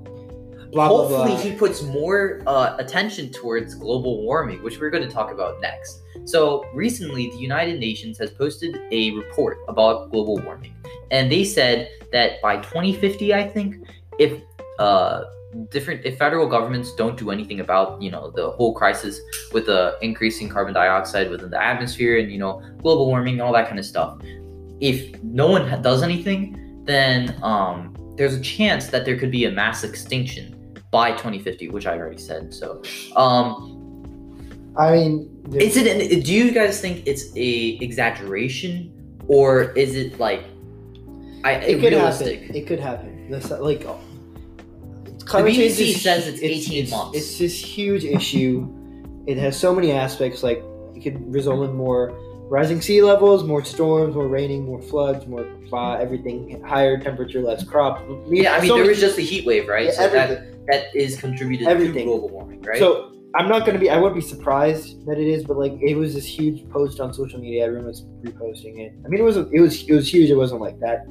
blah 0.72 0.88
Hopefully, 0.88 1.32
blah. 1.32 1.36
he 1.38 1.52
puts 1.52 1.82
more 1.82 2.42
uh, 2.46 2.76
attention 2.78 3.30
towards 3.30 3.74
global 3.74 4.22
warming, 4.22 4.62
which 4.62 4.80
we're 4.80 4.90
going 4.90 5.06
to 5.06 5.12
talk 5.12 5.30
about 5.30 5.60
next. 5.60 6.02
So, 6.24 6.64
recently, 6.74 7.30
the 7.30 7.36
United 7.36 7.78
Nations 7.78 8.18
has 8.18 8.30
posted 8.30 8.80
a 8.90 9.10
report 9.12 9.58
about 9.68 10.10
global 10.10 10.38
warming, 10.38 10.74
and 11.10 11.30
they 11.30 11.44
said 11.44 11.90
that 12.12 12.40
by 12.42 12.56
2050, 12.56 13.34
I 13.34 13.48
think, 13.48 13.76
if 14.18 14.42
uh, 14.78 15.24
different 15.70 16.04
if 16.04 16.16
federal 16.18 16.48
governments 16.48 16.94
don't 16.94 17.16
do 17.18 17.30
anything 17.30 17.60
about 17.60 18.00
you 18.00 18.10
know 18.10 18.30
the 18.30 18.50
whole 18.52 18.74
crisis 18.74 19.20
with 19.52 19.66
the 19.66 19.98
increasing 20.00 20.48
carbon 20.48 20.72
dioxide 20.72 21.30
within 21.30 21.50
the 21.50 21.62
atmosphere 21.62 22.18
and 22.18 22.32
you 22.32 22.38
know 22.38 22.62
global 22.80 23.06
warming 23.06 23.34
and 23.34 23.42
all 23.42 23.52
that 23.52 23.68
kind 23.68 23.78
of 23.78 23.84
stuff 23.84 24.18
if 24.82 25.22
no 25.22 25.46
one 25.46 25.80
does 25.80 26.02
anything, 26.02 26.82
then 26.84 27.38
um, 27.42 27.96
there's 28.16 28.34
a 28.34 28.40
chance 28.40 28.88
that 28.88 29.04
there 29.04 29.16
could 29.16 29.30
be 29.30 29.44
a 29.44 29.50
mass 29.50 29.84
extinction 29.84 30.51
by 30.92 31.10
2050, 31.12 31.70
which 31.70 31.86
I 31.86 31.98
already 31.98 32.18
said. 32.18 32.54
So, 32.54 32.82
um, 33.16 34.74
I 34.78 34.92
mean, 34.92 35.44
is 35.54 35.76
it? 35.76 35.86
An, 35.88 36.20
do 36.20 36.32
you 36.32 36.52
guys 36.52 36.80
think 36.80 37.02
it's 37.06 37.34
a 37.34 37.78
exaggeration, 37.80 38.92
or 39.26 39.72
is 39.72 39.96
it 39.96 40.20
like, 40.20 40.44
I 41.42 41.54
it 41.54 41.80
could 41.80 41.92
realistic? 41.92 42.42
happen. 42.42 42.56
It 42.56 42.66
could 42.68 42.78
happen. 42.78 43.30
Not- 43.30 43.62
like 43.62 43.84
oh, 43.86 43.98
The 45.04 45.24
climate 45.24 45.54
change 45.54 45.80
is- 45.80 46.02
says 46.02 46.28
it's 46.28 46.42
18 46.42 46.90
months. 46.90 47.18
It's 47.18 47.38
this 47.38 47.58
huge 47.58 48.04
issue. 48.04 48.68
It 49.26 49.38
has 49.38 49.58
so 49.58 49.74
many 49.74 49.92
aspects. 49.92 50.42
Like 50.42 50.62
it 50.94 51.02
could 51.02 51.32
result 51.32 51.64
in 51.68 51.74
more 51.74 52.12
rising 52.52 52.82
sea 52.82 53.00
levels, 53.00 53.44
more 53.44 53.64
storms, 53.64 54.14
more 54.14 54.28
raining, 54.28 54.66
more 54.66 54.82
floods, 54.82 55.26
more 55.26 55.46
uh, 55.72 55.94
everything, 55.94 56.62
higher 56.62 56.98
temperature, 57.00 57.40
less 57.40 57.64
crop. 57.64 58.04
yeah, 58.28 58.54
I 58.54 58.60
mean 58.60 58.68
So 58.68 58.76
there 58.76 58.86
was 58.86 59.00
just 59.00 59.16
a 59.18 59.22
heat 59.22 59.46
wave, 59.46 59.66
right? 59.66 59.86
Yeah, 59.86 59.92
so 59.92 60.08
that 60.10 60.66
that 60.66 60.94
is 60.94 61.18
contributed 61.18 61.66
Everything. 61.66 62.04
to 62.04 62.12
global 62.12 62.28
warming, 62.28 62.60
right? 62.60 62.78
So 62.78 63.10
I'm 63.36 63.48
not 63.48 63.64
gonna 63.64 63.78
be. 63.78 63.88
I 63.88 63.96
wouldn't 63.96 64.16
be 64.22 64.26
surprised 64.34 65.06
that 65.06 65.18
it 65.18 65.26
is, 65.26 65.44
but 65.44 65.56
like 65.56 65.72
it 65.80 65.94
was 65.94 66.12
this 66.12 66.26
huge 66.26 66.68
post 66.68 67.00
on 67.00 67.14
social 67.14 67.40
media. 67.40 67.64
Everyone 67.64 67.86
was 67.86 68.02
reposting 68.22 68.78
it. 68.84 68.92
I 69.02 69.08
mean, 69.08 69.20
it 69.20 69.24
was 69.24 69.38
it 69.38 69.60
was 69.66 69.88
it 69.88 69.94
was 69.94 70.12
huge. 70.12 70.28
It 70.28 70.36
wasn't 70.36 70.60
like 70.60 70.78
that 70.80 71.06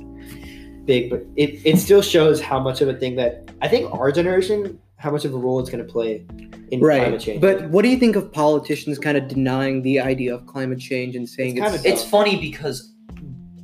big, 0.85 1.09
but 1.09 1.21
it 1.35 1.59
it 1.65 1.77
still 1.79 2.03
shows 2.03 2.39
how 2.39 2.59
much 2.59 2.81
of 2.81 2.87
a 2.87 2.93
thing 2.93 3.15
that 3.15 3.49
I 3.63 3.67
think 3.67 3.91
our 3.91 4.11
generation, 4.11 4.79
how 5.01 5.09
much 5.11 5.25
of 5.25 5.33
a 5.33 5.37
role 5.37 5.59
it's 5.59 5.69
gonna 5.69 5.83
play 5.83 6.25
in 6.71 6.79
climate 6.79 7.19
change. 7.19 7.41
But 7.41 7.69
what 7.69 7.81
do 7.81 7.89
you 7.89 7.97
think 7.97 8.15
of 8.15 8.31
politicians 8.31 8.99
kind 8.99 9.17
of 9.17 9.27
denying 9.27 9.81
the 9.81 9.99
idea 9.99 10.33
of 10.35 10.45
climate 10.45 10.79
change 10.79 11.15
and 11.15 11.27
saying 11.27 11.57
It's 11.57 11.75
it's, 11.75 11.85
it's 11.85 12.03
funny 12.03 12.39
because 12.39 12.93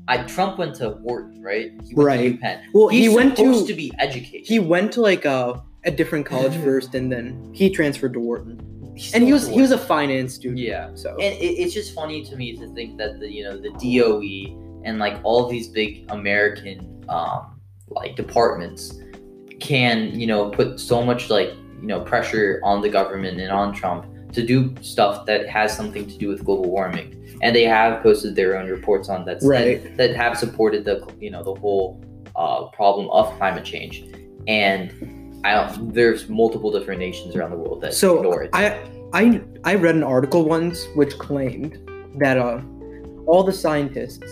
I 0.07 0.23
Trump 0.23 0.57
went 0.57 0.73
to 0.75 0.89
Wharton, 1.03 1.41
right? 1.43 1.71
He 1.85 1.93
went 1.93 2.07
Right. 2.07 2.39
to 2.41 2.45
UPenn. 2.45 2.61
well, 2.73 2.87
He's 2.87 3.09
he 3.09 3.15
went 3.15 3.37
supposed 3.37 3.67
to, 3.67 3.73
to 3.73 3.77
be 3.77 3.91
educated. 3.99 4.47
he 4.47 4.59
went 4.59 4.91
to 4.93 5.01
like 5.01 5.25
a 5.25 5.63
a 5.85 5.91
different 5.91 6.25
college 6.25 6.55
first, 6.63 6.95
and 6.95 7.09
then 7.11 7.49
he 7.53 7.69
transferred 7.69 8.13
to 8.13 8.19
Wharton, 8.19 8.59
He 8.95 9.13
and 9.13 9.23
he 9.23 9.31
was 9.31 9.47
he 9.47 9.61
was 9.61 9.71
a 9.71 9.77
finance 9.77 10.33
student. 10.33 10.59
yeah. 10.59 10.89
So 10.95 11.11
And 11.11 11.33
it, 11.35 11.53
it's 11.61 11.73
just 11.73 11.93
funny 11.93 12.23
to 12.25 12.35
me 12.35 12.55
to 12.57 12.67
think 12.73 12.97
that 12.97 13.19
the 13.19 13.31
you 13.31 13.43
know 13.43 13.55
the 13.57 13.69
DOE 13.83 14.81
and 14.85 14.97
like 14.99 15.19
all 15.23 15.47
these 15.47 15.67
big 15.67 16.05
American 16.09 16.77
um, 17.09 17.59
like 17.89 18.15
departments 18.15 18.99
can 19.67 20.17
you 20.19 20.27
know 20.31 20.49
put 20.49 20.79
so 20.79 21.03
much 21.03 21.29
like 21.29 21.49
you 21.81 21.87
know 21.91 21.99
pressure 22.11 22.59
on 22.63 22.81
the 22.81 22.89
government 22.89 23.39
and 23.39 23.51
on 23.51 23.73
Trump 23.73 24.05
to 24.33 24.41
do 24.45 24.73
stuff 24.81 25.25
that 25.25 25.47
has 25.57 25.75
something 25.75 26.05
to 26.07 26.17
do 26.17 26.27
with 26.29 26.43
global 26.45 26.69
warming, 26.69 27.07
and 27.41 27.55
they 27.55 27.63
have 27.63 28.01
posted 28.01 28.35
their 28.35 28.57
own 28.57 28.67
reports 28.69 29.09
on 29.09 29.25
that 29.25 29.37
Right. 29.41 29.83
that, 29.83 29.97
that 29.97 30.15
have 30.15 30.37
supported 30.37 30.85
the 30.85 30.97
you 31.19 31.31
know 31.31 31.43
the 31.43 31.55
whole 31.55 32.01
uh, 32.35 32.67
problem 32.79 33.09
of 33.09 33.25
climate 33.37 33.65
change, 33.65 33.95
and 34.47 34.83
I 35.43 35.49
don't, 35.55 35.93
there's 35.93 36.29
multiple 36.29 36.71
different 36.71 36.99
nations 36.99 37.35
around 37.35 37.51
the 37.51 37.57
world 37.57 37.81
that 37.81 37.93
So 37.93 38.17
ignore 38.17 38.43
it. 38.43 38.49
I 38.53 38.63
I 39.13 39.41
I 39.65 39.75
read 39.75 39.95
an 39.95 40.03
article 40.03 40.41
once 40.45 40.85
which 40.95 41.13
claimed 41.17 41.73
that 42.19 42.37
uh 42.37 42.61
all 43.27 43.43
the 43.43 43.57
scientists 43.65 44.31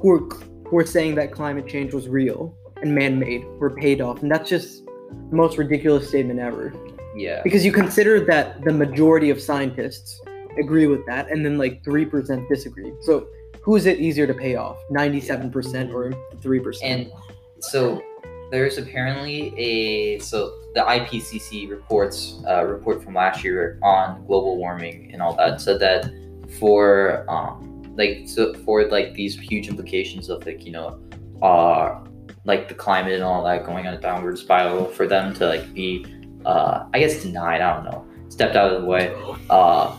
who 0.00 0.06
were 0.12 0.24
who 0.66 0.76
were 0.78 0.86
saying 0.86 1.16
that 1.16 1.28
climate 1.32 1.66
change 1.66 1.92
was 1.92 2.08
real 2.08 2.40
and 2.82 2.94
man-made 2.94 3.44
were 3.58 3.70
paid 3.70 4.00
off, 4.00 4.22
and 4.22 4.30
that's 4.30 4.48
just 4.48 4.84
the 4.86 5.36
most 5.36 5.58
ridiculous 5.58 6.08
statement 6.08 6.40
ever. 6.40 6.72
yeah. 7.16 7.42
Because 7.42 7.64
you 7.64 7.72
consider 7.72 8.24
that 8.26 8.62
the 8.64 8.72
majority 8.72 9.30
of 9.30 9.40
scientists 9.40 10.20
agree 10.58 10.86
with 10.86 11.04
that, 11.06 11.30
and 11.30 11.44
then 11.44 11.58
like 11.58 11.84
three 11.84 12.04
percent 12.04 12.48
disagree. 12.48 12.92
So 13.02 13.28
who 13.62 13.76
is 13.76 13.86
it 13.86 14.00
easier 14.00 14.26
to 14.26 14.34
pay 14.34 14.56
off, 14.56 14.78
ninety-seven 14.90 15.50
percent 15.50 15.92
or 15.92 16.12
three 16.40 16.60
percent? 16.60 17.08
And 17.08 17.12
so 17.60 18.02
there's 18.50 18.78
apparently 18.78 19.54
a 19.58 20.18
so 20.18 20.58
the 20.74 20.80
IPCC 20.80 21.70
reports 21.70 22.42
uh, 22.48 22.64
report 22.64 23.02
from 23.02 23.14
last 23.14 23.44
year 23.44 23.78
on 23.82 24.24
global 24.26 24.56
warming 24.56 25.10
and 25.12 25.22
all 25.22 25.34
that 25.36 25.60
said 25.60 25.78
that 25.80 26.10
for 26.58 27.24
um 27.30 27.82
like 27.96 28.22
so 28.26 28.54
for 28.54 28.88
like 28.88 29.14
these 29.14 29.38
huge 29.38 29.68
implications 29.68 30.28
of 30.28 30.44
like 30.46 30.64
you 30.64 30.72
know 30.72 31.00
uh 31.42 32.00
like 32.44 32.68
the 32.68 32.74
climate 32.74 33.12
and 33.12 33.22
all 33.22 33.44
that 33.44 33.64
going 33.64 33.86
on 33.86 33.94
a 33.94 34.00
downward 34.00 34.38
spiral 34.38 34.86
for 34.86 35.06
them 35.06 35.34
to 35.34 35.46
like 35.46 35.72
be 35.74 36.04
uh 36.44 36.84
I 36.94 36.98
guess 37.00 37.22
denied 37.22 37.60
I 37.60 37.74
don't 37.74 37.84
know 37.84 38.06
stepped 38.28 38.56
out 38.56 38.72
of 38.72 38.80
the 38.82 38.86
way 38.88 39.14
uh 39.50 39.96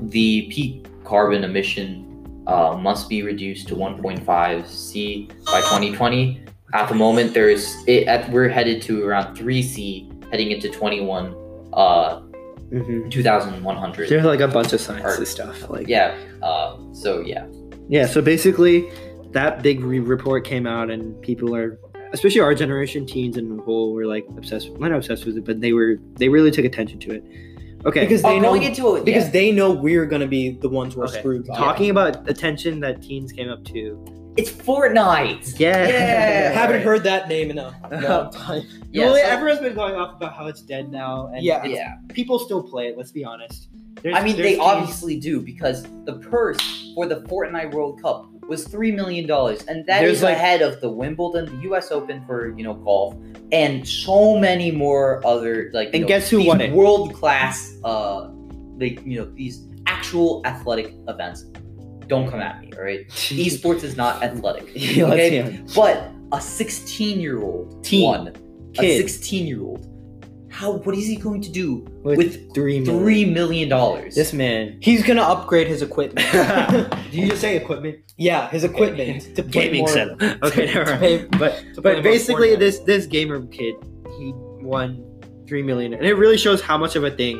the 0.00 0.42
peak 0.50 0.86
carbon 1.04 1.42
emission 1.44 2.04
uh, 2.46 2.76
must 2.76 3.08
be 3.08 3.22
reduced 3.22 3.68
to 3.68 3.74
1.5 3.74 4.66
C 4.66 5.28
by 5.46 5.60
2020. 5.60 6.40
At 6.72 6.88
the 6.88 6.94
moment, 6.94 7.34
there's 7.34 7.74
it, 7.86 8.06
at, 8.08 8.30
we're 8.30 8.48
headed 8.48 8.80
to 8.82 9.04
around 9.04 9.34
3 9.36 9.62
C, 9.62 10.10
heading 10.30 10.50
into 10.50 10.68
21 10.70 11.34
uh, 11.74 12.20
Mhm. 12.70 13.10
2100. 13.10 14.08
there's 14.10 14.24
like 14.24 14.40
a 14.40 14.48
bunch 14.48 14.72
of 14.74 14.80
science 14.80 15.28
stuff. 15.30 15.68
Like 15.70 15.88
Yeah. 15.88 16.14
Uh, 16.42 16.76
so 16.92 17.20
yeah, 17.20 17.46
Yeah, 17.88 18.06
so 18.06 18.20
basically, 18.22 18.88
that 19.32 19.62
big 19.62 19.80
re- 19.80 19.98
report 20.00 20.44
came 20.44 20.66
out, 20.66 20.90
and 20.90 21.20
people 21.22 21.54
are, 21.54 21.78
especially 22.12 22.40
our 22.40 22.54
generation, 22.54 23.06
teens 23.06 23.36
and 23.36 23.58
the 23.58 23.62
whole, 23.62 23.92
were 23.92 24.06
like 24.06 24.24
obsessed. 24.36 24.70
Not 24.78 24.92
obsessed 24.92 25.24
with 25.26 25.36
it, 25.36 25.44
but 25.44 25.60
they 25.60 25.72
were. 25.72 25.96
They 26.14 26.28
really 26.28 26.50
took 26.50 26.64
attention 26.64 26.98
to 27.00 27.14
it. 27.16 27.24
Okay, 27.86 28.00
Because 28.00 28.24
oh, 28.24 28.28
they 28.30 28.40
know 28.40 28.48
going 28.50 28.64
into 28.64 28.96
it 28.96 29.04
because 29.04 29.26
yeah. 29.26 29.30
they 29.30 29.52
know 29.52 29.70
we're 29.70 30.04
gonna 30.04 30.26
be 30.26 30.50
the 30.50 30.68
ones 30.68 30.94
who 30.94 31.00
are 31.02 31.04
Okay. 31.04 31.20
screwed. 31.20 31.46
by 31.46 31.56
talking 31.56 31.90
about 31.90 32.28
attention 32.28 32.80
that 32.80 33.00
teens 33.02 33.30
came 33.30 33.48
up 33.48 33.64
to. 33.66 34.04
it's 34.36 34.50
Fortnite. 34.50 35.58
Yeah, 35.60 35.86
Yeah. 35.88 36.50
haven't 36.60 36.82
heard 36.82 37.04
that 37.04 37.28
name 37.28 37.50
in 37.52 37.58
a 37.58 37.72
long 37.92 38.02
long 38.02 38.32
time. 38.32 38.62
Yeah, 38.90 39.04
well, 39.06 39.14
so- 39.16 39.22
everyone's 39.22 39.60
been 39.60 39.74
going 39.76 39.94
off 39.94 40.16
about 40.16 40.34
how 40.34 40.46
it's 40.48 40.60
dead 40.62 40.90
now, 40.90 41.30
and 41.32 41.44
Yeah. 41.44 41.64
Yeah. 41.66 41.94
people 42.08 42.40
still 42.40 42.62
play 42.64 42.88
it. 42.88 42.96
Let's 42.98 43.12
be 43.12 43.24
honest. 43.24 43.68
There's- 44.02 44.18
I 44.18 44.24
mean, 44.24 44.36
they 44.36 44.54
teams- 44.54 44.60
obviously 44.60 45.20
do 45.20 45.40
because 45.40 45.84
the 46.04 46.14
purse 46.30 46.92
for 46.96 47.06
the 47.06 47.16
Fortnite 47.22 47.72
World 47.74 48.02
Cup 48.02 48.28
was 48.48 48.66
three 48.66 48.90
million 48.90 49.26
dollars, 49.26 49.62
and 49.66 49.86
that 49.86 50.00
There's 50.00 50.18
is 50.18 50.22
like- 50.22 50.36
ahead 50.36 50.62
of 50.62 50.80
the 50.80 50.90
Wimbledon, 50.90 51.44
the 51.56 51.62
U.S. 51.64 51.90
Open 51.92 52.24
for 52.26 52.56
you 52.56 52.64
know 52.64 52.74
golf, 52.74 53.14
and 53.52 53.86
so 53.86 54.38
many 54.38 54.70
more 54.70 55.24
other 55.26 55.70
like. 55.74 55.90
And 55.92 56.02
know, 56.02 56.08
guess 56.08 56.28
who 56.30 56.44
won 56.46 56.60
it? 56.60 56.72
World 56.72 57.14
class, 57.14 57.74
uh, 57.84 58.30
like 58.78 59.04
you 59.04 59.18
know 59.18 59.26
these 59.32 59.66
actual 59.86 60.42
athletic 60.44 60.94
events. 61.08 61.44
Don't 62.06 62.30
come 62.30 62.40
at 62.40 62.60
me, 62.62 62.72
all 62.76 62.82
right? 62.82 63.06
Esports 63.10 63.84
is 63.84 63.96
not 63.96 64.22
athletic, 64.22 64.62
okay? 64.76 65.62
But 65.74 66.10
a 66.32 66.40
16 66.40 67.20
year 67.20 67.42
old 67.42 67.84
Teen. 67.84 68.04
won. 68.04 68.34
A 68.78 68.96
16 68.96 69.46
year 69.46 69.60
old. 69.60 69.86
How? 70.58 70.72
What 70.72 70.96
is 70.96 71.06
he 71.06 71.14
going 71.14 71.40
to 71.42 71.50
do 71.52 71.86
with, 72.02 72.18
with 72.18 72.52
three 72.52 72.80
million. 72.80 73.00
three 73.04 73.24
million 73.24 73.68
dollars? 73.68 74.16
This 74.16 74.32
man. 74.32 74.76
He's 74.80 75.04
gonna 75.04 75.22
upgrade 75.22 75.68
his 75.68 75.82
equipment. 75.82 76.26
Did 76.32 77.14
you 77.14 77.28
just 77.28 77.40
say 77.40 77.56
equipment? 77.56 77.98
yeah, 78.16 78.50
his 78.50 78.64
equipment 78.64 79.36
to 79.36 79.42
play 79.44 79.66
Gaming 79.66 79.80
more- 79.82 79.88
setup. 79.88 80.20
Okay, 80.42 80.66
to 80.66 80.74
never 80.74 80.90
mind. 80.90 81.00
pay- 81.00 81.38
But 81.38 81.52
to 81.74 81.80
but 81.80 82.02
basically, 82.02 82.56
this 82.56 82.80
this 82.80 83.06
gamer 83.06 83.46
kid, 83.46 83.76
he 84.18 84.32
won 84.34 85.04
three 85.46 85.62
million, 85.62 85.94
and 85.94 86.04
it 86.04 86.14
really 86.14 86.36
shows 86.36 86.60
how 86.60 86.76
much 86.76 86.96
of 86.96 87.04
a 87.04 87.10
thing, 87.12 87.36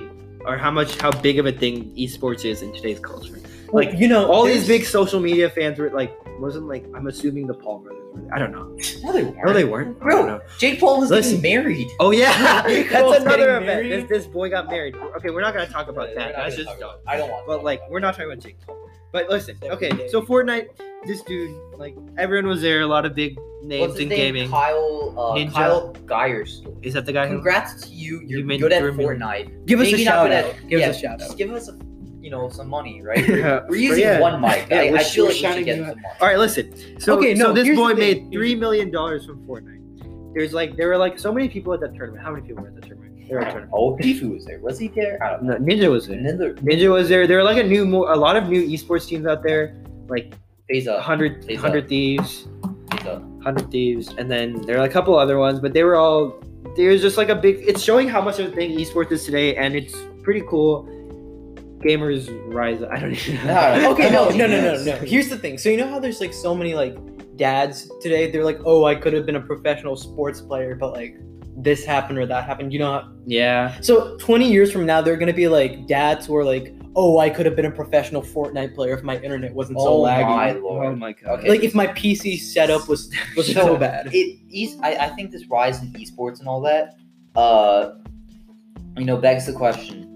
or 0.47 0.57
how 0.57 0.71
much 0.71 0.97
how 1.01 1.11
big 1.11 1.41
of 1.41 1.47
a 1.47 1.53
thing 1.53 1.93
esports 1.97 2.45
is 2.45 2.63
in 2.63 2.73
today's 2.73 3.01
culture. 3.01 3.41
Like 3.73 3.99
you 3.99 4.07
know, 4.07 4.31
all 4.31 4.45
these 4.45 4.69
big 4.69 4.85
social 4.85 5.19
media 5.19 5.51
fans 5.51 5.77
were 5.81 5.91
like, 5.91 6.13
wasn't 6.40 6.66
like 6.68 6.85
I'm 6.95 7.07
assuming 7.07 7.47
the 7.47 7.54
Paul 7.54 7.78
brothers 7.80 8.02
were. 8.14 8.21
There. 8.23 8.35
I 8.35 8.38
don't 8.38 8.52
know. 8.52 8.64
no, 9.02 9.12
they 9.12 9.23
weren't. 9.25 9.45
No, 9.47 9.52
they 9.52 9.64
weren't. 9.64 9.97
I 10.00 10.04
Bro, 10.04 10.16
don't 10.16 10.26
know. 10.26 10.40
Jake 10.59 10.80
Paul 10.80 11.00
was 11.00 11.11
Listen. 11.11 11.40
getting 11.40 11.62
married. 11.62 11.88
Oh 12.00 12.11
yeah, 12.11 12.62
that's 12.66 12.92
Paul's 12.92 13.16
another 13.18 13.50
event. 13.57 13.66
married? 13.66 13.90
This, 13.92 14.09
this 14.09 14.26
boy 14.26 14.50
got 14.50 14.68
married. 14.71 14.97
Okay, 15.16 15.30
we're 15.30 15.40
not 15.40 15.54
gonna 15.54 15.68
talk 15.68 15.88
about 15.88 16.14
that. 16.14 16.35
That's 16.37 16.57
just 16.57 16.68
dumb. 16.80 16.97
I 17.07 17.16
don't 17.16 17.30
want. 17.30 17.47
But 17.47 17.64
like, 17.64 17.83
we're 17.90 18.00
not 18.00 18.14
talking 18.14 18.30
about 18.33 18.42
Jake 18.42 18.59
Paul. 18.66 18.76
But 19.11 19.30
listen, 19.30 19.57
okay, 19.62 20.09
so 20.11 20.21
Fortnite, 20.21 20.68
this 21.07 21.23
dude, 21.23 21.57
like 21.78 21.97
everyone 22.18 22.47
was 22.49 22.61
there. 22.61 22.83
A 22.83 22.87
lot 22.87 23.07
of 23.07 23.14
big 23.14 23.38
names 23.62 23.80
What's 23.80 23.92
his 23.95 24.02
in 24.02 24.09
name? 24.11 24.18
gaming. 24.35 24.50
Kyle. 24.50 25.14
Uh, 25.16 25.35
Ninja. 25.35 25.52
Kyle 25.54 25.92
Geier's. 26.07 26.62
Is 26.83 26.92
that 26.95 27.07
the 27.07 27.12
guy 27.14 27.26
who? 27.26 27.37
Congrats 27.37 27.80
to 27.87 27.88
you. 27.88 28.21
You're 28.26 28.40
You 28.40 28.45
made 28.45 28.61
good 28.61 28.71
at. 28.73 28.83
Fortnite. 28.83 29.64
give 29.66 29.80
us 29.80 29.87
Maybe 29.90 30.02
a 30.02 30.04
shout 30.04 30.26
out. 30.30 30.45
at- 30.45 30.68
Give 30.68 30.80
yeah, 30.80 30.90
us 30.90 30.97
a 30.99 31.00
shout 31.00 31.18
Just 31.21 31.30
out. 31.33 31.38
give 31.38 31.52
us, 31.52 31.68
a, 31.68 31.78
you 32.28 32.37
know, 32.37 32.49
some 32.50 32.68
money, 32.68 33.00
right? 33.02 33.26
Yeah, 33.26 33.64
We're 33.68 33.76
using 33.76 34.04
yeah. 34.04 34.20
one 34.20 34.38
mic. 34.40 34.66
Yeah, 34.70 34.80
I, 34.80 34.90
we're 34.90 34.99
I 34.99 35.02
feel 35.04 35.25
like 35.25 35.32
we 35.32 35.38
should 35.38 35.40
shouting 35.40 35.64
get 35.64 35.76
some 35.78 35.87
money. 35.88 36.02
All 36.20 36.28
right, 36.28 36.38
listen. 36.38 37.00
So, 37.00 37.16
Okay, 37.16 37.35
so 37.35 37.47
no, 37.47 37.52
this 37.54 37.75
boy 37.75 37.94
made 37.94 38.18
Here's 38.18 38.32
three 38.35 38.54
the- 38.54 38.61
million 38.61 38.90
dollars 38.90 39.25
from 39.25 39.47
Fortnite. 39.47 40.35
There's 40.35 40.52
like 40.52 40.76
there 40.76 40.88
were 40.88 40.99
like 40.99 41.18
so 41.18 41.32
many 41.32 41.49
people 41.49 41.73
at 41.73 41.80
that 41.80 41.94
tournament. 41.94 42.23
How 42.23 42.30
many 42.30 42.47
people 42.47 42.62
were 42.62 42.68
at 42.68 42.75
that 42.75 42.87
tournament? 42.87 43.28
There 43.28 43.38
were 43.38 43.44
tournament. 43.44 43.73
Oh, 43.75 43.97
Tfue 43.97 44.35
was 44.35 44.44
there. 44.44 44.58
Was 44.61 44.78
he 44.78 44.88
there? 44.88 45.18
I 45.25 45.30
don't 45.30 45.42
know. 45.44 45.56
No, 45.56 45.64
Ninja 45.64 45.90
was 45.90 46.06
there. 46.06 46.18
Ninja. 46.18 46.54
Ninja 46.58 46.90
was 46.92 47.08
there. 47.08 47.26
There 47.26 47.38
were 47.38 47.44
like 47.44 47.56
a 47.56 47.62
new, 47.75 47.87
mo- 47.87 48.12
a 48.12 48.16
lot 48.16 48.37
of 48.37 48.49
new 48.49 48.62
esports 48.68 49.06
teams 49.08 49.26
out 49.26 49.42
there, 49.42 49.75
like 50.08 50.35
FaZe 50.68 50.87
up. 50.88 50.97
100, 50.97 51.44
FaZe 51.47 51.56
100 51.56 51.88
Thieves, 51.88 52.47
FaZe 52.92 53.06
up. 53.06 53.23
100 53.23 53.70
Thieves, 53.70 54.14
and 54.18 54.30
then 54.30 54.61
there 54.66 54.78
are 54.78 54.85
a 54.85 54.88
couple 54.88 55.18
other 55.18 55.38
ones, 55.38 55.61
but 55.61 55.73
they 55.73 55.82
were 55.82 55.97
all. 55.97 56.35
There's 56.76 57.00
just 57.02 57.16
like 57.16 57.30
a 57.30 57.35
big. 57.35 57.56
It's 57.66 57.82
showing 57.82 58.06
how 58.08 58.20
much 58.20 58.38
of 58.38 58.52
a 58.52 58.54
thing 58.54 58.70
esports 58.78 59.11
is 59.12 59.25
today, 59.25 59.56
and 59.56 59.75
it's 59.75 59.97
pretty 60.23 60.42
cool. 60.49 60.87
Gamers 61.78 62.28
rise. 62.52 62.82
I 62.82 62.99
don't 62.99 63.12
even 63.12 63.37
know. 63.37 63.54
No, 63.54 63.80
no, 63.80 63.92
okay, 63.92 64.11
no, 64.11 64.28
no, 64.30 64.47
no, 64.47 64.75
no, 64.75 64.85
no. 64.85 64.97
Here's 65.06 65.28
the 65.28 65.38
thing. 65.38 65.58
So 65.58 65.68
you 65.68 65.76
know 65.76 65.88
how 65.88 65.99
there's 65.99 66.20
like 66.20 66.32
so 66.32 66.54
many 66.54 66.75
like 66.75 66.97
dads 67.37 67.90
today. 68.00 68.30
They're 68.30 68.44
like, 68.44 68.61
oh, 68.64 68.85
I 68.85 68.94
could 68.94 69.12
have 69.12 69.26
been 69.26 69.37
a 69.37 69.40
professional 69.40 69.97
sports 69.97 70.40
player, 70.40 70.75
but 70.75 70.92
like 70.92 71.16
this 71.56 71.85
happened 71.85 72.18
or 72.18 72.26
that 72.26 72.44
happened. 72.44 72.73
You 72.73 72.80
know. 72.80 72.92
How... 72.92 73.12
Yeah. 73.26 73.80
So 73.80 74.16
20 74.18 74.50
years 74.50 74.73
from 74.73 74.87
now, 74.87 75.00
they're 75.00 75.16
gonna 75.16 75.32
be 75.32 75.49
like 75.49 75.87
dads 75.87 76.26
who 76.26 76.37
are 76.37 76.44
like, 76.44 76.75
oh, 76.97 77.18
I 77.18 77.30
could 77.30 77.47
have 77.47 77.54
been 77.54 77.66
a 77.66 77.70
professional 77.70 78.23
Fortnite 78.23 78.75
player 78.75 78.94
if 78.94 79.04
my 79.04 79.18
internet 79.20 79.54
wasn't 79.54 79.78
so 79.78 79.88
Oh 79.88 80.02
laggy. 80.02 80.26
my 80.26 80.54
Oh 80.56 80.97
my 80.97 81.12
god. 81.12 81.38
Okay. 81.38 81.49
Like 81.49 81.62
if 81.62 81.75
my 81.75 81.87
PC 81.87 82.38
setup 82.38 82.88
was 82.88 83.12
was 83.37 83.52
so 83.52 83.76
bad. 83.76 84.11
It, 84.12 84.78
I, 84.82 85.06
I 85.06 85.08
think 85.11 85.30
this 85.30 85.47
rise 85.47 85.80
in 85.80 85.92
esports 85.92 86.40
and 86.40 86.49
all 86.49 86.61
that, 86.62 86.97
uh, 87.37 87.92
you 88.97 89.04
know, 89.04 89.16
begs 89.16 89.47
the 89.47 89.52
question: 89.52 90.08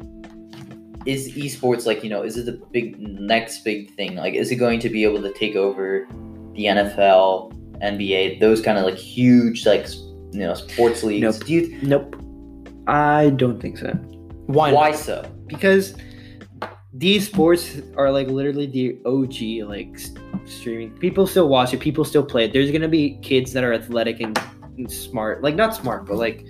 Is 1.06 1.32
esports 1.32 1.86
like 1.86 2.04
you 2.04 2.10
know? 2.10 2.22
Is 2.22 2.36
it 2.36 2.46
the 2.46 2.60
big 2.72 2.98
next 3.00 3.64
big 3.64 3.94
thing? 3.94 4.16
Like, 4.16 4.34
is 4.34 4.50
it 4.50 4.56
going 4.56 4.80
to 4.80 4.88
be 4.88 5.04
able 5.04 5.22
to 5.22 5.32
take 5.32 5.56
over 5.56 6.06
the 6.54 6.64
NFL, 6.64 7.52
NBA, 7.80 8.40
those 8.40 8.60
kind 8.60 8.78
of 8.78 8.84
like 8.84 8.96
huge 8.96 9.66
like 9.66 9.88
you 10.32 10.40
know 10.40 10.54
sports 10.54 11.02
leagues? 11.02 11.22
Nope. 11.22 11.44
Do 11.44 11.52
you? 11.52 11.78
Nope. 11.82 12.16
I 12.86 13.30
don't 13.30 13.60
think 13.60 13.78
so. 13.78 13.92
Why? 14.46 14.70
not? 14.70 14.76
Why 14.76 14.92
so? 14.92 15.24
Because 15.46 15.94
these 16.92 17.26
sports 17.26 17.80
are 17.96 18.10
like 18.10 18.28
literally 18.28 18.66
the 18.66 18.98
OG 19.06 19.68
like 19.68 19.94
s- 19.94 20.12
streaming. 20.44 20.90
People 20.98 21.26
still 21.26 21.48
watch 21.48 21.72
it. 21.72 21.80
People 21.80 22.04
still 22.04 22.24
play 22.24 22.44
it. 22.44 22.52
There's 22.52 22.70
gonna 22.70 22.88
be 22.88 23.18
kids 23.22 23.52
that 23.54 23.64
are 23.64 23.72
athletic 23.72 24.20
and, 24.20 24.38
and 24.76 24.90
smart, 24.90 25.42
like 25.42 25.54
not 25.54 25.74
smart, 25.74 26.06
but 26.06 26.16
like 26.16 26.44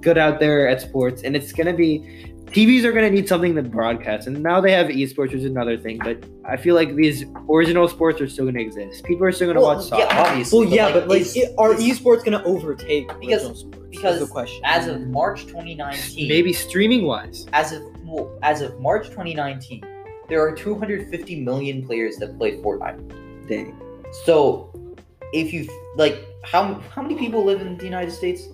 good 0.00 0.18
out 0.18 0.40
there 0.40 0.68
at 0.68 0.80
sports. 0.80 1.22
And 1.22 1.36
it's 1.36 1.52
gonna 1.52 1.74
be 1.74 2.34
TVs 2.56 2.84
are 2.84 2.92
gonna 2.92 3.10
need 3.10 3.28
something 3.28 3.54
to 3.54 3.62
broadcast. 3.62 4.26
And 4.28 4.42
now 4.42 4.62
they 4.62 4.72
have 4.72 4.86
esports, 4.86 5.18
which 5.30 5.34
is 5.34 5.44
another 5.44 5.76
thing. 5.76 5.98
But 6.02 6.24
I 6.46 6.56
feel 6.56 6.74
like 6.74 6.94
these 6.94 7.26
original 7.50 7.86
sports 7.86 8.18
are 8.22 8.28
still 8.28 8.46
gonna 8.46 8.60
exist. 8.60 9.04
People 9.04 9.26
are 9.26 9.32
still 9.32 9.48
gonna 9.48 9.60
Well, 9.60 9.76
watch 9.76 9.84
soccer. 9.84 10.04
yeah, 10.08 10.22
obviously. 10.26 10.58
Well, 10.64 10.74
yeah, 10.74 10.90
but 10.90 11.06
like, 11.06 11.20
is- 11.20 11.36
it, 11.36 11.54
are 11.58 11.74
is- 11.74 11.80
esports 11.82 12.24
gonna 12.24 12.42
overtake 12.46 13.08
Because- 13.20 13.42
original 13.44 13.54
sports? 13.56 13.86
because 13.90 14.20
the 14.20 14.26
question. 14.26 14.62
as 14.64 14.86
of 14.88 15.06
March 15.08 15.44
2019, 15.46 16.28
Maybe 16.28 16.54
streaming 16.54 17.04
wise. 17.04 17.46
as 17.52 17.72
of 17.72 17.82
well, 18.06 18.30
as 18.42 18.62
of 18.62 18.80
March 18.80 19.08
2019, 19.10 19.82
there 20.30 20.40
are 20.40 20.52
250 20.54 21.38
million 21.44 21.84
players 21.86 22.16
that 22.16 22.38
play 22.38 22.56
Fortnite. 22.56 23.00
Dang. 23.48 23.76
So, 24.24 24.70
if 25.34 25.52
you 25.52 25.68
like, 25.98 26.24
how 26.42 26.80
how 26.94 27.02
many 27.02 27.16
people 27.16 27.44
live 27.44 27.60
in 27.60 27.76
the 27.76 27.84
United 27.84 28.12
States? 28.12 28.48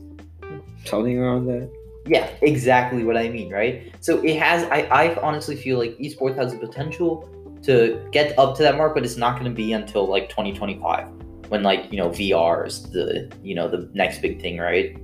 Something 0.85 1.18
around 1.21 1.47
that. 1.47 1.68
Yeah, 2.06 2.28
exactly 2.42 3.04
what 3.04 3.16
I 3.16 3.28
mean, 3.28 3.52
right? 3.52 3.92
So 4.00 4.21
it 4.25 4.37
has. 4.38 4.64
I 4.64 4.80
I 4.90 5.14
honestly 5.21 5.56
feel 5.56 5.78
like 5.78 5.97
esports 5.99 6.37
has 6.37 6.52
the 6.52 6.59
potential 6.59 7.28
to 7.62 8.04
get 8.11 8.37
up 8.38 8.56
to 8.56 8.62
that 8.64 8.76
mark, 8.76 8.94
but 8.94 9.04
it's 9.04 9.16
not 9.16 9.38
going 9.38 9.44
to 9.50 9.54
be 9.54 9.73
until 9.73 10.06
like 10.09 10.28
2025 10.28 11.06
when 11.49 11.62
like 11.62 11.92
you 11.92 11.99
know 11.99 12.09
VR 12.09 12.66
is 12.66 12.82
the 12.90 13.30
you 13.42 13.54
know 13.54 13.68
the 13.68 13.88
next 13.94 14.21
big 14.21 14.40
thing, 14.40 14.59
right? 14.59 14.97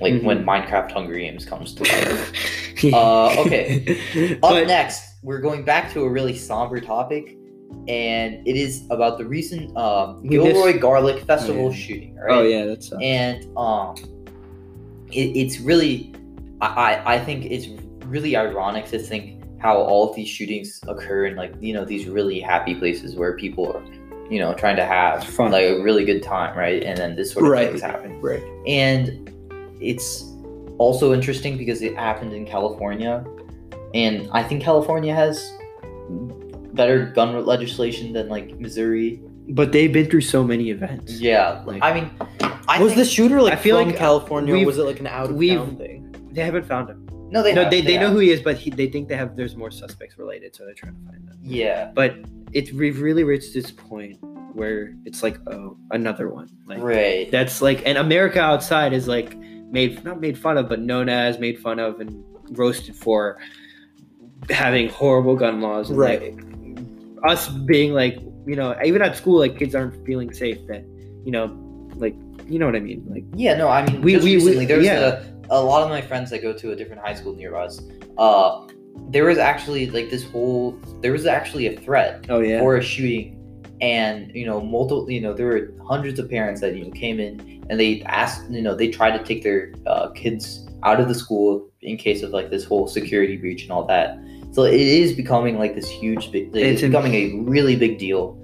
Like 0.00 0.14
Mm-hmm. 0.14 0.26
when 0.26 0.44
Minecraft 0.44 0.90
Hunger 0.92 1.14
Games 1.18 1.44
comes 1.44 1.74
to 1.74 1.82
life. 1.84 2.32
Uh, 2.82 3.34
okay. 3.40 4.00
Up 4.36 4.40
But- 4.40 4.66
next, 4.66 5.02
we're 5.22 5.40
going 5.42 5.64
back 5.64 5.92
to 5.92 6.00
a 6.00 6.08
really 6.08 6.34
somber 6.34 6.80
topic, 6.80 7.36
and 7.88 8.46
it 8.48 8.56
is 8.56 8.84
about 8.88 9.18
the 9.18 9.26
recent 9.26 9.76
um, 9.76 10.22
We 10.22 10.38
missed- 10.38 10.54
Gilroy 10.54 10.78
Garlic 10.78 11.24
Festival 11.26 11.66
Oh, 11.66 11.70
yeah. 11.70 11.76
shooting. 11.76 12.14
Right? 12.16 12.32
Oh 12.38 12.42
yeah, 12.42 12.64
that's. 12.64 12.90
And 13.02 13.44
um, 13.54 13.94
it, 15.12 15.36
it's 15.36 15.60
really, 15.60 16.14
I, 16.60 17.02
I 17.14 17.18
think 17.18 17.46
it's 17.46 17.66
really 18.06 18.36
ironic 18.36 18.86
to 18.86 18.98
think 18.98 19.42
how 19.60 19.76
all 19.76 20.08
of 20.10 20.16
these 20.16 20.28
shootings 20.28 20.80
occur 20.88 21.26
in 21.26 21.36
like 21.36 21.52
you 21.60 21.74
know 21.74 21.84
these 21.84 22.06
really 22.08 22.40
happy 22.40 22.74
places 22.74 23.14
where 23.14 23.36
people 23.36 23.72
are, 23.72 23.82
you 24.32 24.38
know, 24.38 24.54
trying 24.54 24.76
to 24.76 24.84
have 24.86 25.24
Fun. 25.24 25.50
like 25.52 25.64
a 25.64 25.82
really 25.82 26.04
good 26.04 26.22
time, 26.22 26.56
right? 26.56 26.82
And 26.82 26.96
then 26.98 27.16
this 27.16 27.32
sort 27.32 27.44
of 27.44 27.50
Right. 27.52 27.68
things 27.68 27.82
happen 27.82 28.20
right. 28.22 28.42
and 28.66 29.30
it's 29.80 30.24
also 30.78 31.12
interesting 31.12 31.58
because 31.58 31.82
it 31.82 31.94
happened 31.94 32.32
in 32.32 32.46
California, 32.46 33.24
and 33.94 34.28
I 34.32 34.42
think 34.42 34.62
California 34.62 35.14
has 35.14 35.52
better 36.72 37.06
gun 37.06 37.44
legislation 37.44 38.12
than 38.12 38.28
like 38.28 38.58
Missouri. 38.58 39.20
but 39.50 39.72
they've 39.72 39.92
been 39.92 40.08
through 40.08 40.20
so 40.20 40.44
many 40.44 40.70
events. 40.70 41.20
Yeah, 41.20 41.62
Like- 41.66 41.82
I 41.82 41.92
mean, 41.92 42.10
I 42.70 42.82
was 42.82 42.92
think, 42.94 43.06
the 43.06 43.10
shooter 43.10 43.40
like 43.42 43.52
I 43.52 43.56
feel 43.56 43.78
from 43.78 43.88
like, 43.88 43.96
California 43.98 44.52
or 44.54 44.56
we've- 44.56 44.66
was 44.66 44.78
it 44.78 44.82
like 44.84 45.00
an 45.00 45.06
out 45.06 45.30
of 45.30 45.36
we've- 45.36 45.56
town 45.56 45.76
thing? 45.76 46.14
They 46.32 46.42
haven't 46.42 46.64
found 46.66 46.88
him. 46.88 47.06
no 47.30 47.42
they 47.42 47.52
no, 47.52 47.62
have, 47.62 47.70
they, 47.70 47.80
they 47.80 47.96
know 47.96 48.06
have. 48.06 48.12
who 48.12 48.18
he 48.20 48.30
is, 48.30 48.40
but 48.40 48.56
he, 48.56 48.70
they 48.70 48.86
think 48.88 49.08
they 49.08 49.16
have 49.16 49.36
there's 49.36 49.56
more 49.56 49.70
suspects 49.70 50.16
related, 50.18 50.54
so 50.54 50.64
they're 50.64 50.74
trying 50.74 50.94
to 50.94 51.04
find 51.10 51.26
them. 51.28 51.36
yeah 51.42 51.90
But 51.94 52.16
it's 52.52 52.72
we've 52.72 53.00
really 53.00 53.24
reached 53.24 53.52
this 53.54 53.70
point 53.70 54.18
where 54.52 54.94
it's 55.04 55.22
like 55.22 55.38
oh 55.48 55.76
another 55.92 56.28
one 56.28 56.48
like 56.66 56.80
right 56.82 57.30
that's 57.30 57.62
like 57.62 57.82
and 57.86 57.96
America 57.98 58.40
outside 58.40 58.92
is 58.92 59.06
like 59.06 59.36
made 59.70 60.02
not 60.04 60.20
made 60.20 60.36
fun 60.36 60.58
of 60.58 60.68
but 60.68 60.80
known 60.80 61.08
as 61.08 61.38
made 61.38 61.56
fun 61.60 61.78
of 61.78 62.00
and 62.00 62.24
roasted 62.58 62.96
for 62.96 63.38
having 64.50 64.88
horrible 64.88 65.36
gun 65.36 65.60
laws 65.60 65.90
and 65.90 65.98
Right. 65.98 66.34
like 66.34 66.44
us 67.32 67.48
being 67.48 67.92
like 67.92 68.18
you 68.46 68.56
know 68.56 68.74
even 68.84 69.02
at 69.02 69.16
school 69.16 69.38
like 69.38 69.56
kids 69.58 69.74
aren't 69.74 70.04
feeling 70.06 70.32
safe 70.32 70.58
that 70.66 70.82
you 71.24 71.30
know 71.30 71.46
like 71.96 72.16
you 72.50 72.58
know 72.58 72.66
what 72.66 72.76
I 72.76 72.80
mean? 72.80 73.00
Like 73.08 73.24
yeah 73.34 73.54
no 73.56 73.68
I 73.68 73.86
mean 73.86 74.02
We- 74.02 74.16
we- 74.16 74.22
we- 74.24 74.34
recently 74.36 74.66
there 74.66 74.78
was 74.78 74.86
yeah. 74.86 75.22
a, 75.50 75.58
a 75.58 75.60
lot 75.70 75.82
of 75.82 75.88
my 75.88 76.02
friends 76.02 76.30
that 76.30 76.42
go 76.42 76.52
to 76.52 76.72
a 76.72 76.76
different 76.76 77.00
high 77.02 77.14
school 77.14 77.34
near 77.34 77.54
us 77.56 77.80
uh 78.18 78.66
there 79.08 79.24
was 79.24 79.38
actually 79.38 79.88
like 79.90 80.10
this 80.10 80.24
whole 80.30 80.72
there 81.00 81.12
was 81.12 81.26
actually 81.26 81.66
a 81.66 81.74
threat 81.80 82.26
oh 82.28 82.40
yeah. 82.40 82.60
or 82.60 82.76
a 82.76 82.82
shooting. 82.82 83.36
And 83.80 84.30
you 84.34 84.44
know 84.44 84.60
multiple 84.60 85.10
you 85.10 85.22
know 85.22 85.32
there 85.32 85.46
were 85.46 85.72
hundreds 85.92 86.18
of 86.18 86.28
parents 86.28 86.60
that 86.60 86.76
you 86.76 86.84
know 86.84 86.90
came 86.90 87.18
in 87.18 87.64
and 87.70 87.80
they 87.80 88.02
asked 88.02 88.50
you 88.50 88.60
know 88.60 88.74
they 88.74 88.88
tried 88.88 89.16
to 89.16 89.24
take 89.24 89.42
their 89.42 89.72
uh, 89.86 90.10
kids 90.10 90.66
out 90.82 91.00
of 91.00 91.08
the 91.08 91.14
school 91.14 91.70
in 91.80 91.96
case 91.96 92.22
of 92.22 92.30
like 92.30 92.50
this 92.50 92.64
whole 92.64 92.86
security 92.86 93.36
breach 93.38 93.62
and 93.62 93.72
all 93.72 93.84
that. 93.86 94.18
So 94.52 94.64
it 94.64 94.74
is 95.02 95.14
becoming 95.14 95.58
like 95.58 95.74
this 95.74 95.88
huge 95.88 96.30
big 96.30 96.54
it's, 96.54 96.82
It's 96.82 96.82
becoming 96.82 97.14
a 97.14 97.24
really 97.50 97.74
big 97.76 97.98
deal. 97.98 98.36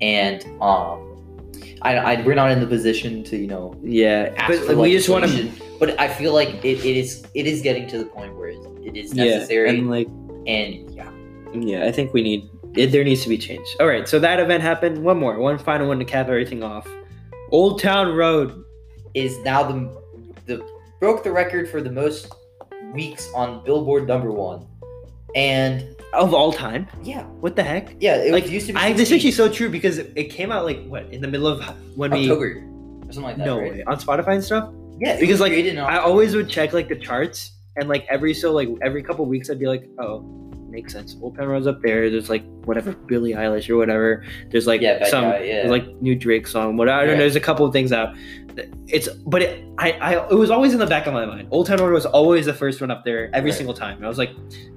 And 0.00 0.44
um 0.60 1.09
I, 1.82 1.96
I 1.96 2.22
we're 2.22 2.34
not 2.34 2.50
in 2.50 2.60
the 2.60 2.66
position 2.66 3.24
to 3.24 3.36
you 3.36 3.46
know 3.46 3.74
yeah 3.82 4.34
but 4.46 4.76
we 4.76 4.92
just 4.92 5.08
want 5.08 5.24
to 5.26 5.50
but 5.78 5.98
i 5.98 6.08
feel 6.08 6.34
like 6.34 6.48
it, 6.64 6.84
it 6.84 6.96
is 6.96 7.24
it 7.34 7.46
is 7.46 7.62
getting 7.62 7.86
to 7.88 7.98
the 7.98 8.04
point 8.04 8.36
where 8.36 8.48
it, 8.48 8.58
it 8.84 8.96
is 8.96 9.14
yeah 9.14 9.24
necessary 9.24 9.70
and 9.70 9.90
like 9.90 10.08
and 10.46 10.90
yeah 10.94 11.10
Yeah, 11.52 11.86
I 11.86 11.92
think 11.92 12.12
we 12.12 12.22
need 12.22 12.48
it, 12.76 12.92
there 12.92 13.02
needs 13.02 13.22
to 13.24 13.28
be 13.28 13.36
change. 13.36 13.66
All 13.80 13.88
right, 13.88 14.06
so 14.08 14.20
that 14.20 14.38
event 14.38 14.62
happened. 14.62 15.02
One 15.02 15.18
more, 15.18 15.38
one 15.38 15.58
final 15.58 15.88
one 15.88 15.98
to 15.98 16.04
cap 16.04 16.28
everything 16.28 16.62
off. 16.62 16.86
Old 17.50 17.80
Town 17.82 18.14
Road. 18.14 18.64
is 19.14 19.36
now 19.38 19.64
the 19.64 19.90
the 20.46 20.64
broke 21.00 21.24
the 21.24 21.32
record 21.32 21.68
for 21.68 21.80
the 21.82 21.90
most 21.90 22.32
weeks 22.92 23.28
on 23.34 23.64
Billboard 23.64 24.06
number 24.06 24.30
one, 24.30 24.66
and 25.34 25.96
Of 26.12 26.34
all 26.34 26.52
time, 26.52 26.88
yeah, 27.04 27.22
what 27.24 27.54
the 27.54 27.62
heck? 27.62 27.94
yeah, 28.00 28.16
it 28.16 28.32
like, 28.32 28.48
used 28.50 28.66
to 28.66 28.72
be. 28.72 28.78
I, 28.78 28.92
this 28.92 29.08
is 29.10 29.14
actually 29.16 29.30
so 29.30 29.48
true 29.48 29.68
because 29.70 29.98
it, 29.98 30.12
it 30.16 30.24
came 30.24 30.50
out 30.50 30.64
like 30.64 30.84
what 30.86 31.04
in 31.12 31.20
the 31.20 31.28
middle 31.28 31.46
of 31.46 31.62
when 31.96 32.10
we 32.10 32.22
October 32.28 32.46
or 33.06 33.12
something 33.12 33.22
like 33.22 33.36
that. 33.36 33.46
no 33.46 33.58
right? 33.60 33.72
way 33.72 33.84
on 33.84 33.96
Spotify 33.98 34.34
and 34.34 34.44
stuff. 34.44 34.72
Yeah, 34.98 35.18
Because, 35.18 35.40
like, 35.40 35.52
I 35.52 35.96
always 35.98 36.34
would 36.34 36.48
check 36.50 36.72
like 36.74 36.88
the 36.88 36.96
charts 36.96 37.52
and 37.76 37.88
like 37.88 38.06
every 38.10 38.34
so 38.34 38.52
like 38.52 38.68
every 38.82 39.02
couple 39.02 39.24
weeks 39.24 39.48
I'd 39.48 39.58
be 39.58 39.66
like, 39.66 39.88
oh, 39.98 40.20
makes 40.68 40.92
sense. 40.92 41.16
Old 41.22 41.36
Town 41.36 41.46
Road's 41.48 41.66
up 41.66 41.80
there. 41.80 42.10
There's 42.10 42.28
like 42.28 42.44
whatever 42.64 42.92
Billie 42.92 43.32
Eilish 43.32 43.70
or 43.70 43.76
whatever. 43.76 44.24
There's 44.50 44.66
like 44.66 44.80
yeah, 44.80 45.06
some 45.08 45.24
guy, 45.24 45.42
yeah, 45.44 45.66
like 45.68 45.86
new 46.02 46.14
Drake 46.16 46.46
song. 46.46 46.76
What 46.76 46.88
I 46.88 47.06
don't 47.06 47.14
know. 47.14 47.18
There's 47.20 47.36
a 47.36 47.40
couple 47.40 47.64
of 47.64 47.72
things 47.72 47.92
out. 47.92 48.14
It's 48.88 49.08
but 49.08 49.42
it, 49.42 49.64
I 49.78 49.92
I 49.92 50.28
it 50.28 50.34
was 50.34 50.50
always 50.50 50.72
in 50.74 50.80
the 50.80 50.86
back 50.86 51.06
of 51.06 51.14
my 51.14 51.24
mind. 51.24 51.48
Old 51.50 51.66
Town 51.66 51.78
Road 51.78 51.92
was 51.92 52.04
always 52.04 52.46
the 52.46 52.54
first 52.54 52.80
one 52.80 52.90
up 52.90 53.04
there 53.04 53.30
every 53.34 53.50
Right. 53.52 53.56
single 53.56 53.74
time. 53.74 53.96
And 53.96 54.04
I 54.04 54.08
was 54.08 54.18
like, 54.18 54.30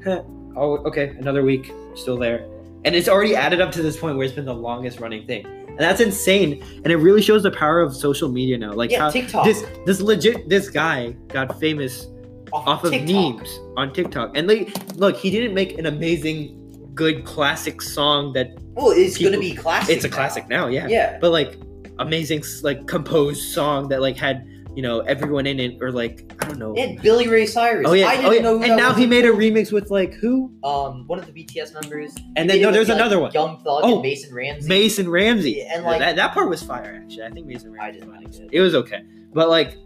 huh, 0.05 0.21
oh 0.55 0.77
okay, 0.85 1.09
another 1.19 1.43
week 1.43 1.71
still 1.95 2.17
there, 2.17 2.45
and 2.85 2.95
it's 2.95 3.07
already 3.07 3.35
added 3.35 3.61
up 3.61 3.71
to 3.73 3.81
this 3.81 3.97
point 3.97 4.17
where 4.17 4.25
it's 4.25 4.35
been 4.35 4.45
the 4.45 4.53
longest 4.53 4.99
running 4.99 5.25
thing, 5.27 5.45
and 5.45 5.79
that's 5.79 6.01
insane. 6.01 6.63
And 6.83 6.87
it 6.87 6.97
really 6.97 7.21
shows 7.21 7.43
the 7.43 7.51
power 7.51 7.81
of 7.81 7.95
social 7.95 8.29
media 8.29 8.57
now. 8.57 8.73
Like 8.73 8.91
yeah, 8.91 8.99
how 8.99 9.09
TikTok 9.09 9.45
this 9.45 9.63
this 9.85 10.01
legit 10.01 10.49
this 10.49 10.69
guy 10.69 11.11
got 11.29 11.59
famous 11.59 12.07
off 12.51 12.83
of 12.83 12.91
TikTok. 12.91 13.09
memes 13.09 13.59
on 13.77 13.93
TikTok, 13.93 14.37
and 14.37 14.47
like 14.47 14.69
look, 14.95 15.17
he 15.17 15.29
didn't 15.31 15.53
make 15.53 15.77
an 15.79 15.85
amazing 15.87 16.59
good 16.93 17.25
classic 17.25 17.81
song 17.81 18.33
that 18.33 18.51
Well, 18.73 18.91
it's 18.91 19.17
people- 19.17 19.31
gonna 19.33 19.41
be 19.41 19.55
classic. 19.55 19.95
it's 19.95 20.05
a 20.05 20.09
now. 20.09 20.15
classic 20.15 20.47
now, 20.47 20.67
yeah 20.67 20.87
Yeah, 20.87 21.17
but 21.19 21.31
like 21.31 21.57
amazing 21.99 22.43
like 22.61 22.85
composed 22.87 23.41
song 23.53 23.87
that 23.89 23.99
like 24.01 24.15
had 24.17 24.47
you 24.75 24.81
know 24.81 24.99
everyone 25.01 25.45
in 25.45 25.59
it 25.59 25.81
or 25.81 25.91
like 25.91 26.33
I 26.41 26.47
don't 26.47 26.57
know. 26.59 26.73
and 26.75 27.01
Billy 27.01 27.27
Ray 27.27 27.45
Cyrus. 27.45 27.85
Oh 27.87 27.93
yeah, 27.93 28.07
I 28.07 28.17
didn't 28.17 28.27
oh, 28.27 28.31
yeah. 28.31 28.41
know. 28.41 28.57
Who 28.57 28.63
and 28.63 28.77
now 28.77 28.93
he 28.93 29.05
made 29.05 29.25
a 29.25 29.29
remix 29.31 29.71
with 29.71 29.89
like 29.91 30.13
who? 30.13 30.51
um 30.63 31.05
one 31.07 31.19
of 31.19 31.25
the 31.25 31.31
BTS 31.31 31.73
members. 31.79 32.15
And 32.35 32.49
He 32.49 32.57
then 32.57 32.61
no, 32.61 32.71
there's 32.71 32.89
like, 32.89 32.97
another 32.97 33.19
one. 33.19 33.31
Young 33.31 33.57
Thug 33.57 33.81
Oh, 33.83 33.93
and 33.93 34.01
Mason 34.01 34.33
Ramsey. 34.33 34.67
Mason 34.67 35.09
Ramsey. 35.09 35.51
Yeah, 35.59 35.75
and, 35.75 35.85
like- 35.85 35.99
that, 35.99 36.15
that 36.15 36.33
part 36.33 36.49
was 36.49 36.63
fire 36.63 37.01
actually. 37.03 37.23
I 37.23 37.29
think 37.29 37.45
Mason 37.47 37.71
Ramsey. 37.71 37.87
I 37.87 37.91
didn't 37.91 38.11
like 38.11 38.35
it. 38.35 38.49
It 38.51 38.61
was 38.61 38.75
okay, 38.75 39.03
but 39.33 39.49
like 39.49 39.77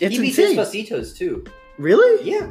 it's 0.00 0.16
he 0.16 0.20
beat 0.20 0.38
insane. 0.38 0.56
Despacitos 0.56 1.16
too. 1.16 1.44
Really? 1.82 2.30
Yeah. 2.30 2.46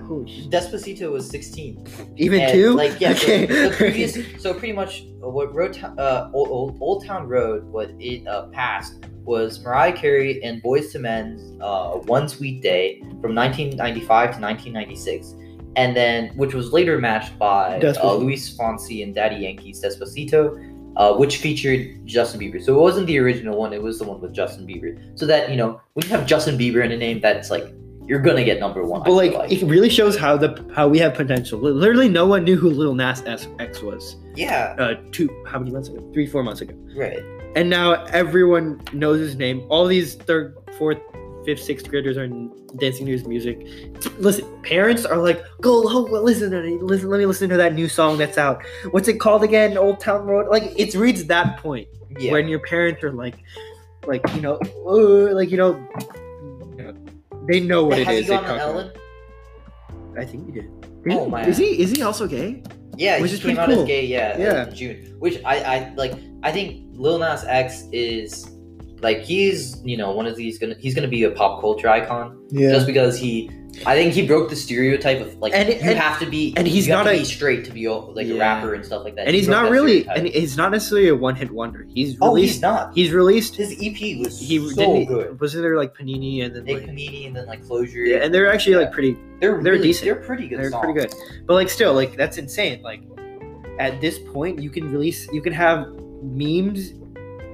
Despacito 0.49 1.11
was 1.11 1.29
16. 1.29 1.87
Even 2.17 2.41
And, 2.41 2.51
two? 2.51 2.73
Like 2.73 2.99
yeah, 2.99 3.11
Okay. 3.11 3.47
so 3.47 3.69
the 3.69 3.75
previous, 3.77 4.17
so 4.41 4.53
pretty 4.53 4.73
much 4.73 5.05
uh, 5.23 5.29
what 5.29 5.53
Road 5.55 5.81
uh, 5.81 6.29
Old, 6.33 6.49
Old, 6.49 6.77
Old 6.81 7.05
Town 7.05 7.27
Road, 7.27 7.63
what 7.63 7.91
it 7.99 8.27
uh, 8.27 8.47
passed 8.47 9.05
was 9.23 9.63
Mariah 9.63 9.93
Carey 9.93 10.43
and 10.43 10.61
Boyz 10.61 10.93
II 10.93 11.01
Men's 11.01 11.61
uh, 11.61 11.91
One 11.91 12.27
Sweet 12.27 12.61
Day 12.61 12.99
from 13.21 13.33
1995 13.35 14.07
to 14.35 14.41
1996, 14.41 15.35
and 15.77 15.95
then 15.95 16.35
which 16.35 16.53
was 16.53 16.73
later 16.73 16.97
matched 16.97 17.37
by 17.39 17.79
uh, 17.79 18.13
Luis 18.15 18.55
Fonsi 18.57 19.03
and 19.03 19.15
Daddy 19.15 19.37
Yankee's 19.37 19.81
Despacito. 19.83 20.67
Uh, 20.97 21.15
which 21.15 21.37
featured 21.37 22.05
Justin 22.05 22.41
Bieber. 22.41 22.61
So 22.61 22.77
it 22.77 22.81
wasn't 22.81 23.07
the 23.07 23.17
original 23.17 23.57
one, 23.57 23.71
it 23.71 23.81
was 23.81 23.97
the 23.97 24.03
one 24.03 24.19
with 24.19 24.33
Justin 24.33 24.67
Bieber. 24.67 25.17
So 25.17 25.25
that, 25.25 25.49
you 25.49 25.55
know, 25.55 25.79
when 25.93 26.05
you 26.05 26.11
have 26.11 26.27
Justin 26.27 26.57
Bieber 26.57 26.83
in 26.83 26.91
a 26.91 26.97
name, 26.97 27.21
that's 27.21 27.49
like, 27.49 27.73
you're 28.11 28.19
gonna 28.27 28.43
get 28.43 28.59
number 28.59 28.81
one. 28.83 28.99
But 28.99 29.05
feel 29.05 29.15
like, 29.15 29.51
it 29.55 29.61
really 29.75 29.89
shows 29.89 30.15
how 30.23 30.33
the 30.43 30.49
how 30.75 30.85
we 30.93 30.97
have 30.99 31.13
potential. 31.13 31.57
Literally, 31.59 32.09
no 32.09 32.25
one 32.33 32.43
knew 32.43 32.57
who 32.63 32.69
Lil 32.69 32.93
Nas 32.93 33.23
X 33.25 33.81
was. 33.81 34.03
yeah, 34.35 34.75
Uh, 34.83 34.95
two 35.15 35.27
how 35.47 35.57
many 35.59 35.71
months 35.71 35.87
ago? 35.89 35.99
Three, 36.13 36.27
four 36.27 36.43
months 36.43 36.61
ago. 36.65 36.75
right. 37.05 37.23
And 37.55 37.69
now 37.69 37.87
everyone 38.21 38.67
knows 39.01 39.19
his 39.27 39.35
name. 39.45 39.57
All 39.69 39.85
these 39.85 40.15
third, 40.15 40.55
fourth, 40.77 40.99
fifth, 41.45 41.61
sixth 41.69 41.85
graders 41.91 42.17
are 42.21 42.27
dancing 42.83 43.05
to 43.07 43.11
his 43.17 43.25
music. 43.33 43.55
Listen, 44.19 44.45
parents 44.63 45.03
are 45.05 45.17
like, 45.17 45.39
"Go, 45.67 45.73
oh, 45.93 46.07
well, 46.11 46.23
listen 46.31 46.51
to. 46.51 46.59
Listen, 46.91 47.09
let 47.09 47.19
me 47.19 47.25
listen 47.25 47.49
to 47.49 47.57
that 47.63 47.73
new 47.73 47.87
song 47.99 48.17
that's 48.17 48.37
out. 48.37 48.57
What's 48.91 49.07
it 49.07 49.19
called 49.25 49.43
again? 49.43 49.77
Old 49.77 49.99
Town 49.99 50.21
Road." 50.25 50.45
Like 50.55 50.65
it 50.83 50.95
reads 50.95 51.21
that 51.25 51.47
point 51.65 51.87
Yeah. 52.19 52.31
when 52.33 52.47
your 52.47 52.59
parents 52.73 53.03
are 53.03 53.11
like, 53.23 53.35
like 54.07 54.21
you 54.35 54.41
know, 54.45 54.55
uh, 54.87 55.33
like 55.39 55.49
you 55.53 55.57
know, 55.57 55.71
they 57.47 57.59
know 57.59 57.83
what 57.85 57.99
it 57.99 58.07
Has 58.07 58.17
is. 58.19 58.21
he 58.25 58.29
they 58.29 58.35
gone 58.35 58.45
on 58.45 58.49
talk 58.49 58.59
Ellen? 58.59 58.91
about. 58.91 60.21
I 60.21 60.25
think 60.25 60.45
he 60.47 60.51
did. 60.51 60.69
Oh, 61.11 61.27
my 61.29 61.43
Is 61.45 61.57
he? 61.57 61.79
Is 61.81 61.91
he 61.91 62.01
also 62.01 62.27
gay? 62.27 62.61
Yeah, 62.97 63.19
Which 63.21 63.31
he 63.31 63.37
is 63.37 63.41
came 63.43 63.55
pretty 63.55 63.59
out 63.61 63.69
cool. 63.75 63.81
as 63.83 63.87
gay. 63.87 64.05
Yeah, 64.05 64.37
Yeah. 64.37 64.67
in 64.67 64.75
June. 64.75 65.15
Which 65.19 65.41
I, 65.45 65.55
I 65.75 65.93
like. 65.95 66.13
I 66.43 66.51
think 66.51 66.87
Lil 66.93 67.17
Nas 67.19 67.43
X 67.45 67.85
is 67.91 68.49
like 69.01 69.19
he's 69.21 69.81
you 69.83 69.97
know 69.97 70.11
one 70.11 70.27
of 70.27 70.35
these 70.35 70.59
gonna 70.59 70.75
he's 70.79 70.93
gonna 70.93 71.07
be 71.07 71.23
a 71.23 71.31
pop 71.31 71.61
culture 71.61 71.87
icon 71.89 72.37
Yeah. 72.51 72.71
just 72.71 72.85
because 72.85 73.17
he. 73.17 73.49
I 73.85 73.95
think 73.95 74.13
he 74.13 74.25
broke 74.25 74.49
the 74.49 74.55
stereotype 74.55 75.21
of 75.21 75.35
like 75.39 75.53
And- 75.55 75.69
you 75.69 75.75
and- 75.75 75.97
have 75.97 76.19
to 76.19 76.25
be 76.25 76.53
and 76.57 76.67
he's 76.67 76.87
not 76.87 77.07
a- 77.07 77.23
straight 77.25 77.65
to 77.65 77.71
be 77.71 77.85
a- 77.85 77.93
like 77.93 78.27
a 78.27 78.33
rapper 78.37 78.73
and 78.73 78.85
stuff 78.85 79.03
like 79.03 79.15
that. 79.15 79.25
And 79.27 79.31
He 79.35 79.39
he's 79.41 79.47
not 79.47 79.69
really, 79.71 80.01
stereotype. 80.01 80.17
and 80.17 80.27
he's 80.27 80.57
not 80.57 80.71
necessarily 80.71 81.07
a 81.09 81.15
one-hit 81.15 81.51
wonder. 81.51 81.85
He's 81.93 82.15
oh, 82.21 82.27
released. 82.29 82.53
he's 82.55 82.61
not. 82.61 82.91
He's 82.95 83.11
released. 83.11 83.55
His 83.55 83.71
EP 83.81 84.17
was 84.19 84.39
He 84.39 84.57
so 84.69 84.75
didn't. 84.75 85.05
good. 85.07 85.39
Wasn't 85.39 85.61
there 85.63 85.75
like 85.77 85.95
Panini 85.97 86.43
and 86.45 86.55
then 86.55 86.65
like, 86.65 86.83
Panini 86.85 87.27
and 87.27 87.35
then 87.35 87.45
like 87.47 87.65
Closure. 87.65 88.05
yeah, 88.05 88.17
and 88.17 88.33
they're 88.33 88.51
actually 88.51 88.73
Yeah. 88.73 88.79
like 88.79 88.91
pretty. 88.91 89.17
they're 89.39 89.61
they're 89.63 89.73
really- 89.73 89.83
decent. 89.87 90.05
They're 90.05 90.15
pretty 90.15 90.47
good. 90.47 90.59
They're 90.59 90.69
songs. 90.71 90.83
pretty 90.85 90.99
good. 90.99 91.13
But 91.47 91.55
like 91.55 91.69
still, 91.69 91.93
like 91.93 92.15
that's 92.15 92.37
insane. 92.37 92.81
Like 92.83 93.01
at 93.79 93.99
this 94.01 94.19
point, 94.19 94.61
you 94.61 94.69
can 94.69 94.91
release, 94.91 95.27
you 95.33 95.41
can 95.41 95.53
have 95.53 95.87
memes 96.23 96.93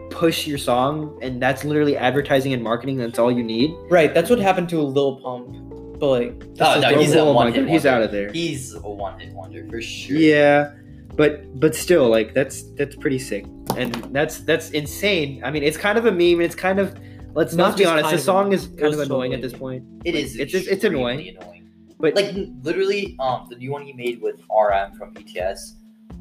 push 0.10 0.48
your 0.48 0.58
song, 0.58 1.18
and 1.22 1.42
that's 1.42 1.64
literally 1.64 1.96
advertising 1.96 2.54
and 2.54 2.64
marketing. 2.64 2.98
That's 2.98 3.20
all 3.20 3.32
you 3.32 3.44
need. 3.44 3.72
Right, 3.90 4.14
that's 4.14 4.30
what 4.30 4.40
happened 4.40 4.68
to 4.70 4.82
Lil 4.82 5.18
Pump. 5.22 5.56
But 6.00 6.08
like, 6.10 6.44
Oh, 6.60 6.80
no, 6.80 7.00
he's 7.00 7.14
a 7.14 7.24
my 7.26 7.32
one-hit 7.32 7.66
God, 7.66 7.72
He's 7.72 7.86
out 7.86 8.02
of 8.02 8.12
there. 8.12 8.32
He's 8.32 8.74
a 8.76 8.80
one 8.82 9.20
hit 9.20 9.34
wonder 9.34 9.66
for 9.70 9.82
sure. 9.82 10.18
Yeah, 10.18 10.74
but 11.16 11.60
but 11.60 11.74
still, 11.76 12.08
like 12.10 12.34
that's 12.34 12.64
that's 12.76 12.96
pretty 12.96 13.20
sick, 13.20 13.46
and 13.76 13.94
that's 14.14 14.40
that's 14.42 14.70
insane. 14.72 15.42
I 15.44 15.52
mean, 15.52 15.64
it's 15.64 15.78
kind 15.78 15.98
of 15.98 16.06
a 16.06 16.12
meme. 16.12 16.42
It's 16.42 16.56
kind 16.56 16.80
of 16.80 16.96
let's 17.34 17.54
Not 17.56 17.70
not 17.70 17.78
be 17.78 17.86
honest. 17.86 18.12
The 18.12 18.18
song 18.20 18.52
a- 18.52 18.56
is 18.56 18.68
kind 18.68 18.94
of 18.94 19.00
annoying 19.00 19.32
totally 19.32 19.34
at 19.34 19.42
this 19.42 19.54
point. 19.54 19.84
It 20.06 20.14
Like, 20.14 20.24
is. 20.24 20.36
It's 20.38 20.54
it's, 20.54 20.68
it's 20.68 20.84
annoying. 20.84 21.36
annoying. 21.40 21.70
But 22.00 22.14
like 22.16 22.36
literally 22.62 23.16
um 23.20 23.48
the 23.50 23.56
new 23.56 23.72
one 23.72 23.82
he 23.82 23.92
made 23.94 24.22
with 24.22 24.36
RM 24.52 24.94
from 24.98 25.16
BTS 25.16 25.58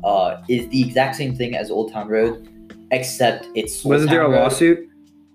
uh 0.04 0.42
is 0.48 0.66
the 0.68 0.80
exact 0.88 1.16
same 1.16 1.36
thing 1.36 1.54
as 1.54 1.70
Old 1.70 1.92
Town 1.92 2.08
Road 2.08 2.48
except 2.92 3.46
it's 3.54 3.84
wasn't 3.84 4.08
there 4.10 4.22
a 4.22 4.28
Road. 4.30 4.40
lawsuit? 4.40 4.88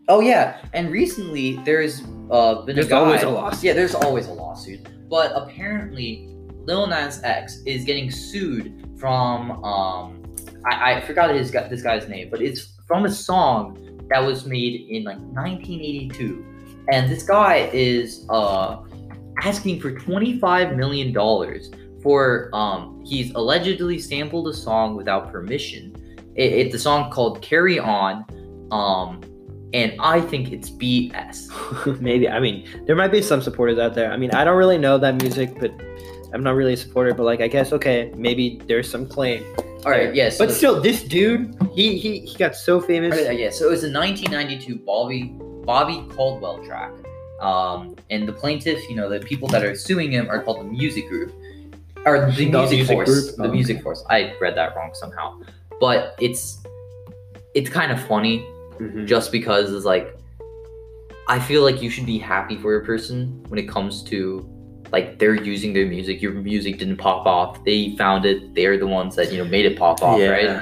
Oh 0.07 0.19
yeah, 0.19 0.57
and 0.73 0.91
recently 0.91 1.57
there's 1.63 2.01
uh 2.31 2.61
been 2.63 2.75
There's 2.75 2.87
a 2.87 2.89
guy, 2.89 2.97
always 2.97 3.23
a 3.23 3.29
lawsuit. 3.29 3.63
Yeah, 3.63 3.73
there's 3.73 3.95
always 3.95 4.27
a 4.27 4.33
lawsuit. 4.33 4.87
But 5.09 5.31
apparently 5.35 6.27
Lil 6.65 6.87
Nas 6.87 7.21
X 7.23 7.61
is 7.65 7.83
getting 7.85 8.09
sued 8.09 8.97
from 8.99 9.63
um 9.63 10.23
I, 10.65 10.95
I 10.95 11.01
forgot 11.01 11.33
his 11.33 11.51
this 11.51 11.81
guy's 11.81 12.07
name, 12.07 12.29
but 12.29 12.41
it's 12.41 12.79
from 12.87 13.05
a 13.05 13.11
song 13.11 13.77
that 14.09 14.19
was 14.19 14.45
made 14.45 14.87
in 14.89 15.03
like 15.03 15.17
1982. 15.17 16.45
And 16.91 17.09
this 17.09 17.23
guy 17.23 17.69
is 17.73 18.25
uh 18.29 18.83
asking 19.43 19.79
for 19.79 19.91
25 19.91 20.75
million 20.75 21.13
dollars 21.13 21.71
for 22.01 22.49
um 22.53 23.03
he's 23.05 23.31
allegedly 23.35 23.99
sampled 23.99 24.47
a 24.47 24.53
song 24.53 24.95
without 24.95 25.31
permission. 25.31 25.95
It, 26.35 26.53
it's 26.53 26.75
a 26.75 26.79
song 26.79 27.11
called 27.11 27.41
Carry 27.41 27.79
On 27.79 28.25
um 28.71 29.21
and 29.73 29.93
I 29.99 30.21
think 30.21 30.51
it's 30.51 30.69
BS. 30.69 31.99
Maybe. 32.01 32.27
I 32.29 32.39
mean, 32.39 32.67
there 32.85 32.95
might 32.95 33.11
be 33.11 33.21
some 33.21 33.41
supporters 33.41 33.79
out 33.79 33.93
there. 33.95 34.11
I 34.11 34.17
mean, 34.17 34.31
I 34.31 34.43
don't 34.43 34.57
really 34.57 34.77
know 34.77 34.97
that 34.97 35.15
music, 35.21 35.57
but 35.59 35.71
I'm 36.33 36.43
not 36.43 36.55
really 36.55 36.73
a 36.73 36.77
supporter. 36.77 37.13
But 37.13 37.23
like, 37.23 37.41
I 37.41 37.47
guess 37.47 37.71
okay, 37.73 38.11
maybe 38.15 38.61
there's 38.67 38.89
some 38.89 39.07
claim. 39.07 39.43
All 39.85 39.91
right, 39.91 40.13
yes. 40.13 40.37
But 40.37 40.51
still, 40.51 40.79
this 40.81 41.03
dude, 41.03 41.55
he 41.73 41.97
he 41.97 42.19
he 42.19 42.37
got 42.37 42.55
so 42.55 42.79
famous. 42.81 43.15
yeah, 43.19 43.49
so 43.49 43.67
it 43.67 43.71
was 43.71 43.83
a 43.83 43.91
1992 43.91 44.75
Bobby 44.85 45.35
Bobby 45.65 46.05
Caldwell 46.15 46.63
track. 46.65 46.91
Um, 47.39 47.95
and 48.11 48.27
the 48.27 48.33
plaintiff, 48.33 48.79
you 48.89 48.95
know, 48.95 49.09
the 49.09 49.19
people 49.19 49.47
that 49.47 49.63
are 49.63 49.73
suing 49.75 50.11
him 50.11 50.29
are 50.29 50.43
called 50.43 50.59
the 50.59 50.63
Music 50.65 51.09
Group, 51.09 51.33
or 52.05 52.29
the, 52.31 52.45
The 52.51 52.57
Music, 52.59 52.77
Music 52.77 52.87
Force. 52.95 53.09
Group? 53.09 53.35
The 53.37 53.43
Oh, 53.45 53.51
Music 53.51 53.81
Force. 53.81 54.03
I 54.11 54.35
read 54.39 54.55
that 54.57 54.75
wrong 54.75 54.91
somehow, 54.93 55.39
but 55.79 56.15
it's 56.21 56.59
it's 57.55 57.69
kind 57.69 57.91
of 57.91 57.99
funny 58.05 58.45
Mhm. 58.81 59.05
just 59.07 59.31
because 59.31 59.71
it's 59.73 59.85
like 59.85 60.17
I 61.27 61.39
feel 61.39 61.61
like 61.63 61.81
you 61.81 61.89
should 61.89 62.05
be 62.05 62.17
happy 62.17 62.57
for 62.57 62.75
a 62.75 62.83
person 62.85 63.43
when 63.47 63.59
it 63.59 63.67
comes 63.69 64.03
to 64.03 64.45
like 64.91 65.19
they're 65.19 65.35
using 65.35 65.71
their 65.73 65.85
music. 65.85 66.21
Your 66.21 66.33
music 66.33 66.77
didn't 66.79 66.97
pop 66.97 67.25
off. 67.25 67.63
They 67.63 67.95
found 67.95 68.25
it. 68.25 68.53
They're 68.55 68.77
the 68.77 68.87
ones 68.87 69.15
that 69.15 69.31
you 69.31 69.37
know 69.37 69.45
made 69.49 69.65
it 69.65 69.77
pop 69.77 70.01
off, 70.01 70.19
right? 70.19 70.61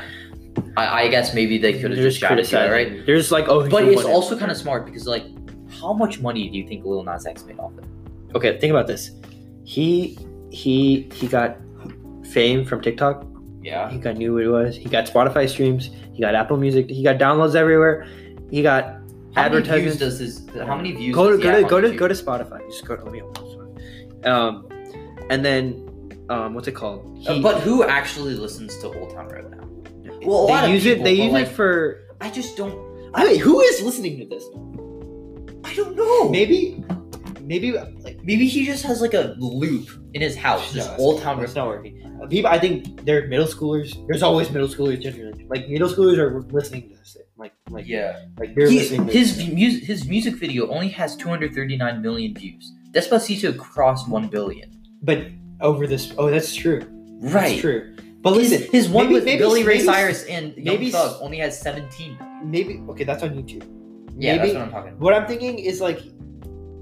I, 0.78 1.04
I 1.04 1.08
guess 1.08 1.34
maybe 1.34 1.58
they 1.58 1.74
could 1.74 1.92
have 1.92 2.00
They're 2.00 2.10
just 2.10 2.20
to 2.20 2.26
it, 2.26 2.30
right? 2.30 2.38
criticizing. 2.38 3.06
There's 3.06 3.32
like, 3.32 3.48
oh, 3.48 3.68
But 3.70 3.86
it's 3.86 4.04
also 4.04 4.38
kind 4.38 4.52
of 4.52 4.58
smart 4.58 4.86
because 4.86 5.08
like, 5.08 5.24
how 5.80 5.94
much 5.94 6.20
money 6.20 6.50
do 6.50 6.58
you 6.58 6.68
think 6.68 6.86
Lil 6.86 7.04
Nas 7.04 7.26
X 7.26 7.46
made 7.46 7.58
off 7.60 7.72
it? 7.78 7.86
okay. 8.36 8.60
Think 8.60 8.72
about 8.72 8.86
this. 8.88 9.12
He 9.64 10.18
he 10.52 11.10
he 11.14 11.28
got 11.28 11.58
fame 12.24 12.66
from 12.66 12.82
TikTok. 12.82 13.26
Yeah. 13.62 13.90
He 13.90 13.98
got 13.98 14.18
knew 14.18 14.34
what 14.36 14.44
it 14.44 14.48
was. 14.50 14.76
He 14.76 14.86
got 14.90 15.06
Spotify 15.06 15.48
streams. 15.50 15.90
He 16.14 16.22
got 16.22 16.36
Apple 16.36 16.58
Music. 16.58 16.90
He 16.90 17.04
got 17.04 17.18
downloads 17.18 17.56
everywhere. 17.56 18.08
He 18.50 18.62
got 18.62 19.00
How 19.36 19.50
many 19.50 19.62
views 19.62 19.98
does 19.98 20.20
this? 20.20 20.46
How 20.66 20.76
many 20.76 20.94
views? 20.94 21.14
go 21.16 21.30
to 21.30 21.38
does 21.38 21.64
go 21.64 21.82
to 21.82 21.88
go 21.88 21.92
to 21.92 21.98
go 21.98 22.08
to 22.08 22.14
Spotify. 22.14 22.66
Just 22.70 22.86
go 22.86 22.96
to 22.96 23.04
let 23.04 23.12
me 23.12 23.22
open 23.22 23.44
this 23.44 23.56
one. 23.56 24.26
Um, 24.26 24.70
and 25.30 25.44
then 25.46 26.26
um, 26.30 26.54
what's 26.54 26.68
it 26.68 26.74
called? 26.74 27.26
Uh, 27.28 27.42
but 27.42 27.62
who 27.62 27.84
actually 27.84 28.36
listens 28.36 28.78
to 28.80 28.88
Old 28.88 29.14
Town 29.14 29.28
Road 29.28 29.52
now? 29.52 29.68
well, 30.26 30.44
a 30.44 30.48
they 30.48 30.54
lot 30.54 30.64
of 30.66 30.70
use 30.72 30.86
it. 30.86 31.04
They 31.04 31.14
use 31.14 31.34
like- 31.34 31.48
it 31.48 31.52
for. 31.52 32.06
I 32.22 32.30
just 32.30 32.58
don't. 32.58 32.88
Wait, 33.14 33.38
who 33.38 33.60
is 33.62 33.82
listening 33.82 34.20
to 34.20 34.26
this? 34.26 34.44
I 35.64 35.74
don't 35.76 35.96
know. 35.96 36.30
Maybe, 36.30 36.84
maybe 37.50 37.68
like 38.06 38.18
Maybe 38.30 38.46
he 38.48 38.60
just 38.72 38.84
has 38.90 39.02
like 39.06 39.14
a 39.16 39.36
loop 39.40 39.86
in 40.14 40.22
his 40.22 40.36
house, 40.38 40.72
just 40.72 40.90
No, 40.92 41.04
Old 41.04 41.22
Town 41.22 41.44
It's 41.44 41.56
not 41.56 41.68
working. 41.68 41.96
People, 42.30 42.52
I 42.52 42.60
think 42.60 43.04
they're 43.06 43.28
middle 43.28 43.48
schoolers. 43.56 43.90
There's 44.08 44.24
always 44.24 44.48
middle 44.52 44.68
schoolers. 44.76 45.02
generally. 45.02 45.46
Like 45.54 45.68
middle 45.68 45.90
schoolers 45.90 46.18
are 46.18 46.42
listening 46.58 46.84
to 46.90 46.96
this. 46.98 47.18
Like, 47.38 47.54
like, 47.70 47.86
Yeah. 47.88 48.26
like 48.38 48.54
they're 48.56 48.70
He, 48.70 48.80
listening. 48.80 49.08
To 49.08 49.14
his 49.20 49.38
this. 49.38 49.48
music 49.62 49.84
his 49.92 50.00
music 50.16 50.36
video 50.36 50.62
only 50.76 50.90
has 51.00 51.16
239 51.16 52.02
million 52.02 52.32
views. 52.36 52.64
Despacito 52.92 53.58
crossed 53.58 54.08
1 54.10 54.28
billion. 54.28 54.70
but 55.02 55.20
over 55.62 55.88
this. 55.88 56.04
Oh, 56.18 56.30
that's 56.30 56.54
true. 56.64 56.82
That's 57.22 57.34
Right. 57.34 57.60
true. 57.60 57.96
But 58.22 58.32
His, 58.36 58.52
listen, 58.52 58.72
his 58.72 58.86
one 58.90 59.06
maybe- 59.06 59.14
with 59.16 59.24
maybe- 59.26 59.40
Billy 59.40 59.64
Ray 59.64 59.76
maybe- 59.76 59.86
Cyrus 59.86 60.24
and 60.26 60.46
Young 60.58 60.66
maybe- 60.66 60.92
Thug 60.92 61.12
only 61.22 61.38
has 61.38 61.58
17. 61.68 62.18
maybe 62.44 62.74
okay. 62.90 63.06
That's 63.06 63.24
on 63.24 63.30
YouTube. 63.32 63.64
Yeah, 64.18 64.36
maybe 64.36 64.40
that's 64.40 64.54
what 64.56 64.64
I'm 64.66 64.72
talking 64.72 64.90
about. 64.92 65.02
what 65.06 65.14
I'm 65.14 65.26
thinking 65.32 65.58
is 65.60 65.80
like, 65.80 66.00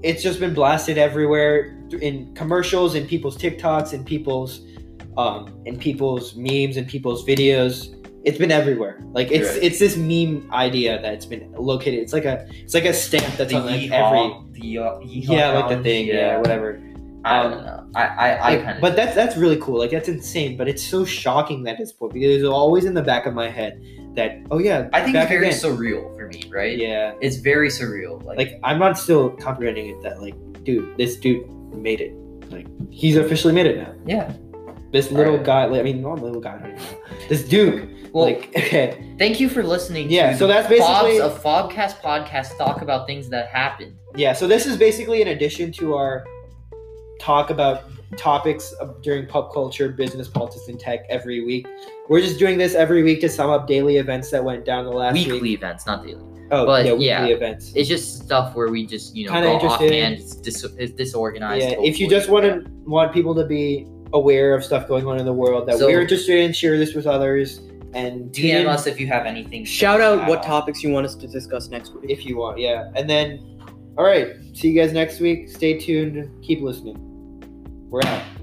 it's 0.02 0.22
just 0.22 0.40
been 0.40 0.54
blasted 0.54 0.98
everywhere 0.98 1.76
in 2.00 2.34
commercials, 2.34 2.94
in 2.94 3.06
people's 3.06 3.36
TikToks, 3.36 3.92
in 3.92 4.04
people's, 4.04 4.60
um, 5.16 5.60
in 5.66 5.78
people's 5.78 6.34
memes, 6.36 6.76
in 6.76 6.84
people's 6.84 7.24
videos. 7.26 7.94
It's 8.24 8.36
been 8.38 8.50
everywhere. 8.52 9.00
Like 9.12 9.30
it's 9.30 9.48
Right. 9.54 9.62
it's 9.62 9.78
this 9.78 9.96
meme 9.96 10.48
idea 10.52 11.00
that's 11.00 11.24
been 11.24 11.50
located. 11.52 12.00
It's 12.00 12.12
like 12.12 12.24
a 12.24 12.46
it's 12.50 12.74
like 12.74 12.84
a 12.84 12.92
stamp 12.92 13.36
that's 13.36 13.50
The 13.52 13.58
on 13.58 13.66
like 13.66 13.90
every 13.90 14.60
the 14.60 14.78
uh, 14.78 14.98
yeah 15.02 15.52
like 15.58 15.68
the 15.76 15.82
thing 15.82 16.06
yeah, 16.08 16.36
whatever. 16.38 16.80
I 17.24 17.38
Um, 17.38 17.50
don't 17.52 17.64
know. 17.64 17.86
I 17.94 18.02
I, 18.06 18.28
I 18.28 18.50
Like, 18.50 18.64
kind 18.64 18.76
of. 18.76 18.80
but 18.80 18.96
that's 18.96 19.14
that's 19.14 19.36
really 19.36 19.56
cool. 19.56 19.78
Like 19.78 19.90
that's 19.92 20.08
insane. 20.08 20.56
But 20.56 20.68
it's 20.68 20.82
so 20.82 21.04
shocking 21.04 21.62
that 21.64 21.80
it's 21.80 21.92
point 21.92 22.12
because 22.12 22.36
it's 22.36 22.44
always 22.44 22.84
in 22.84 22.94
the 22.94 23.02
back 23.02 23.26
of 23.26 23.34
my 23.34 23.48
head 23.48 23.80
that 24.14 24.38
oh 24.50 24.58
yeah 24.58 24.88
I 24.92 25.02
think 25.02 25.16
it's 25.16 25.28
very 25.28 25.48
again. 25.48 25.58
surreal 25.58 26.16
for 26.16 26.26
me, 26.28 26.42
right? 26.50 26.76
yeah 26.78 27.14
It's 27.20 27.36
very 27.36 27.68
surreal. 27.68 28.22
Like, 28.24 28.38
like 28.38 28.60
I'm 28.64 28.78
not 28.78 28.98
still 28.98 29.30
comprehending 29.30 29.88
it 29.90 30.02
that 30.02 30.20
like 30.20 30.34
dude 30.64 30.96
this 30.96 31.16
dude 31.16 31.48
made 31.74 32.00
it 32.00 32.12
Like 32.50 32.66
he's 32.90 33.16
officially 33.16 33.52
made 33.54 33.66
it 33.66 33.76
now. 33.78 33.92
Yeah. 34.06 34.32
This 34.90 35.10
little 35.10 35.32
Alright. 35.34 35.44
guy, 35.46 35.64
like, 35.66 35.80
I 35.80 35.82
mean, 35.82 36.00
not 36.00 36.22
little 36.22 36.40
guy, 36.40 36.56
I 36.56 36.66
don't 36.66 36.76
know. 36.76 36.82
This 37.28 37.44
Duke, 37.46 37.86
Well, 38.14 38.24
like, 38.24 38.48
okay, 38.56 39.14
thank 39.18 39.38
you 39.38 39.50
for 39.50 39.62
listening. 39.62 40.10
Yeah, 40.10 40.32
to 40.32 40.38
so 40.38 40.46
that's 40.46 40.66
basically- 40.66 41.18
Fobs, 41.18 41.36
a 41.36 41.40
Fobcast 41.44 42.00
podcast 42.00 42.56
talk 42.56 42.80
about 42.80 43.06
things 43.06 43.28
that 43.28 43.48
happened. 43.48 43.94
yeah. 44.16 44.32
So 44.32 44.48
this 44.48 44.64
is 44.64 44.78
basically 44.78 45.20
an 45.20 45.28
addition 45.28 45.72
to 45.72 45.94
our 45.94 46.24
talk 47.20 47.50
about 47.50 47.82
topics 48.16 48.74
during 49.02 49.26
pop 49.26 49.52
culture, 49.52 49.88
business, 49.90 50.28
politics, 50.28 50.68
and 50.68 50.78
tech 50.80 51.00
every 51.08 51.44
week. 51.44 51.66
We're 52.08 52.20
just 52.20 52.38
doing 52.38 52.58
this 52.58 52.74
every 52.74 53.02
week 53.02 53.20
to 53.20 53.28
sum 53.28 53.50
up 53.50 53.66
daily 53.66 53.96
events 53.98 54.30
that 54.30 54.42
went 54.42 54.64
down 54.64 54.84
the 54.84 54.90
last 54.92 55.14
Weekly 55.14 55.40
week. 55.40 55.58
events, 55.58 55.86
not 55.86 56.04
daily. 56.04 56.22
Oh, 56.50 56.64
but 56.64 56.86
yeah, 56.86 56.92
weekly 56.92 57.06
yeah. 57.06 57.26
events. 57.26 57.72
It's 57.76 57.88
just 57.88 58.22
stuff 58.22 58.54
where 58.56 58.68
we 58.70 58.86
just 58.86 59.14
you 59.14 59.26
know 59.26 59.32
Kinda 59.32 59.48
go 59.60 59.68
offhand. 59.68 60.14
It's, 60.14 60.36
dis- 60.36 60.64
it's 60.78 60.92
disorganized. 60.92 61.62
Yeah, 61.64 61.74
if 61.82 62.00
you 62.00 62.08
just 62.08 62.30
want 62.30 62.44
to 62.46 62.64
want 62.86 63.12
people 63.12 63.34
to 63.34 63.44
be 63.44 63.86
aware 64.14 64.54
of 64.54 64.64
stuff 64.64 64.88
going 64.88 65.06
on 65.06 65.18
in 65.18 65.26
the 65.26 65.32
world 65.32 65.68
that 65.68 65.76
So- 65.76 65.86
we're 65.86 66.00
interested 66.00 66.38
in, 66.38 66.54
share 66.54 66.78
this 66.78 66.94
with 66.94 67.06
others, 67.06 67.58
and 67.92 68.32
DM 68.32 68.66
us 68.66 68.86
if 68.86 68.98
you 68.98 69.06
have 69.08 69.26
anything. 69.26 69.66
Shout 69.66 70.00
out 70.00 70.26
what 70.26 70.42
topics 70.42 70.82
you 70.82 70.90
want 70.90 71.04
us 71.04 71.14
to 71.16 71.26
discuss 71.26 71.68
next 71.68 71.94
week. 71.94 72.10
if 72.10 72.24
you 72.24 72.38
want. 72.38 72.58
Yeah, 72.58 72.90
and 72.96 73.08
then, 73.10 73.60
all 73.98 74.04
right, 74.04 74.28
see 74.54 74.70
you 74.70 74.80
guys 74.80 74.94
next 74.94 75.20
week. 75.20 75.50
Stay 75.50 75.78
tuned. 75.78 76.30
Keep 76.42 76.62
listening. 76.62 76.96
We're 77.90 78.02
out. 78.04 78.37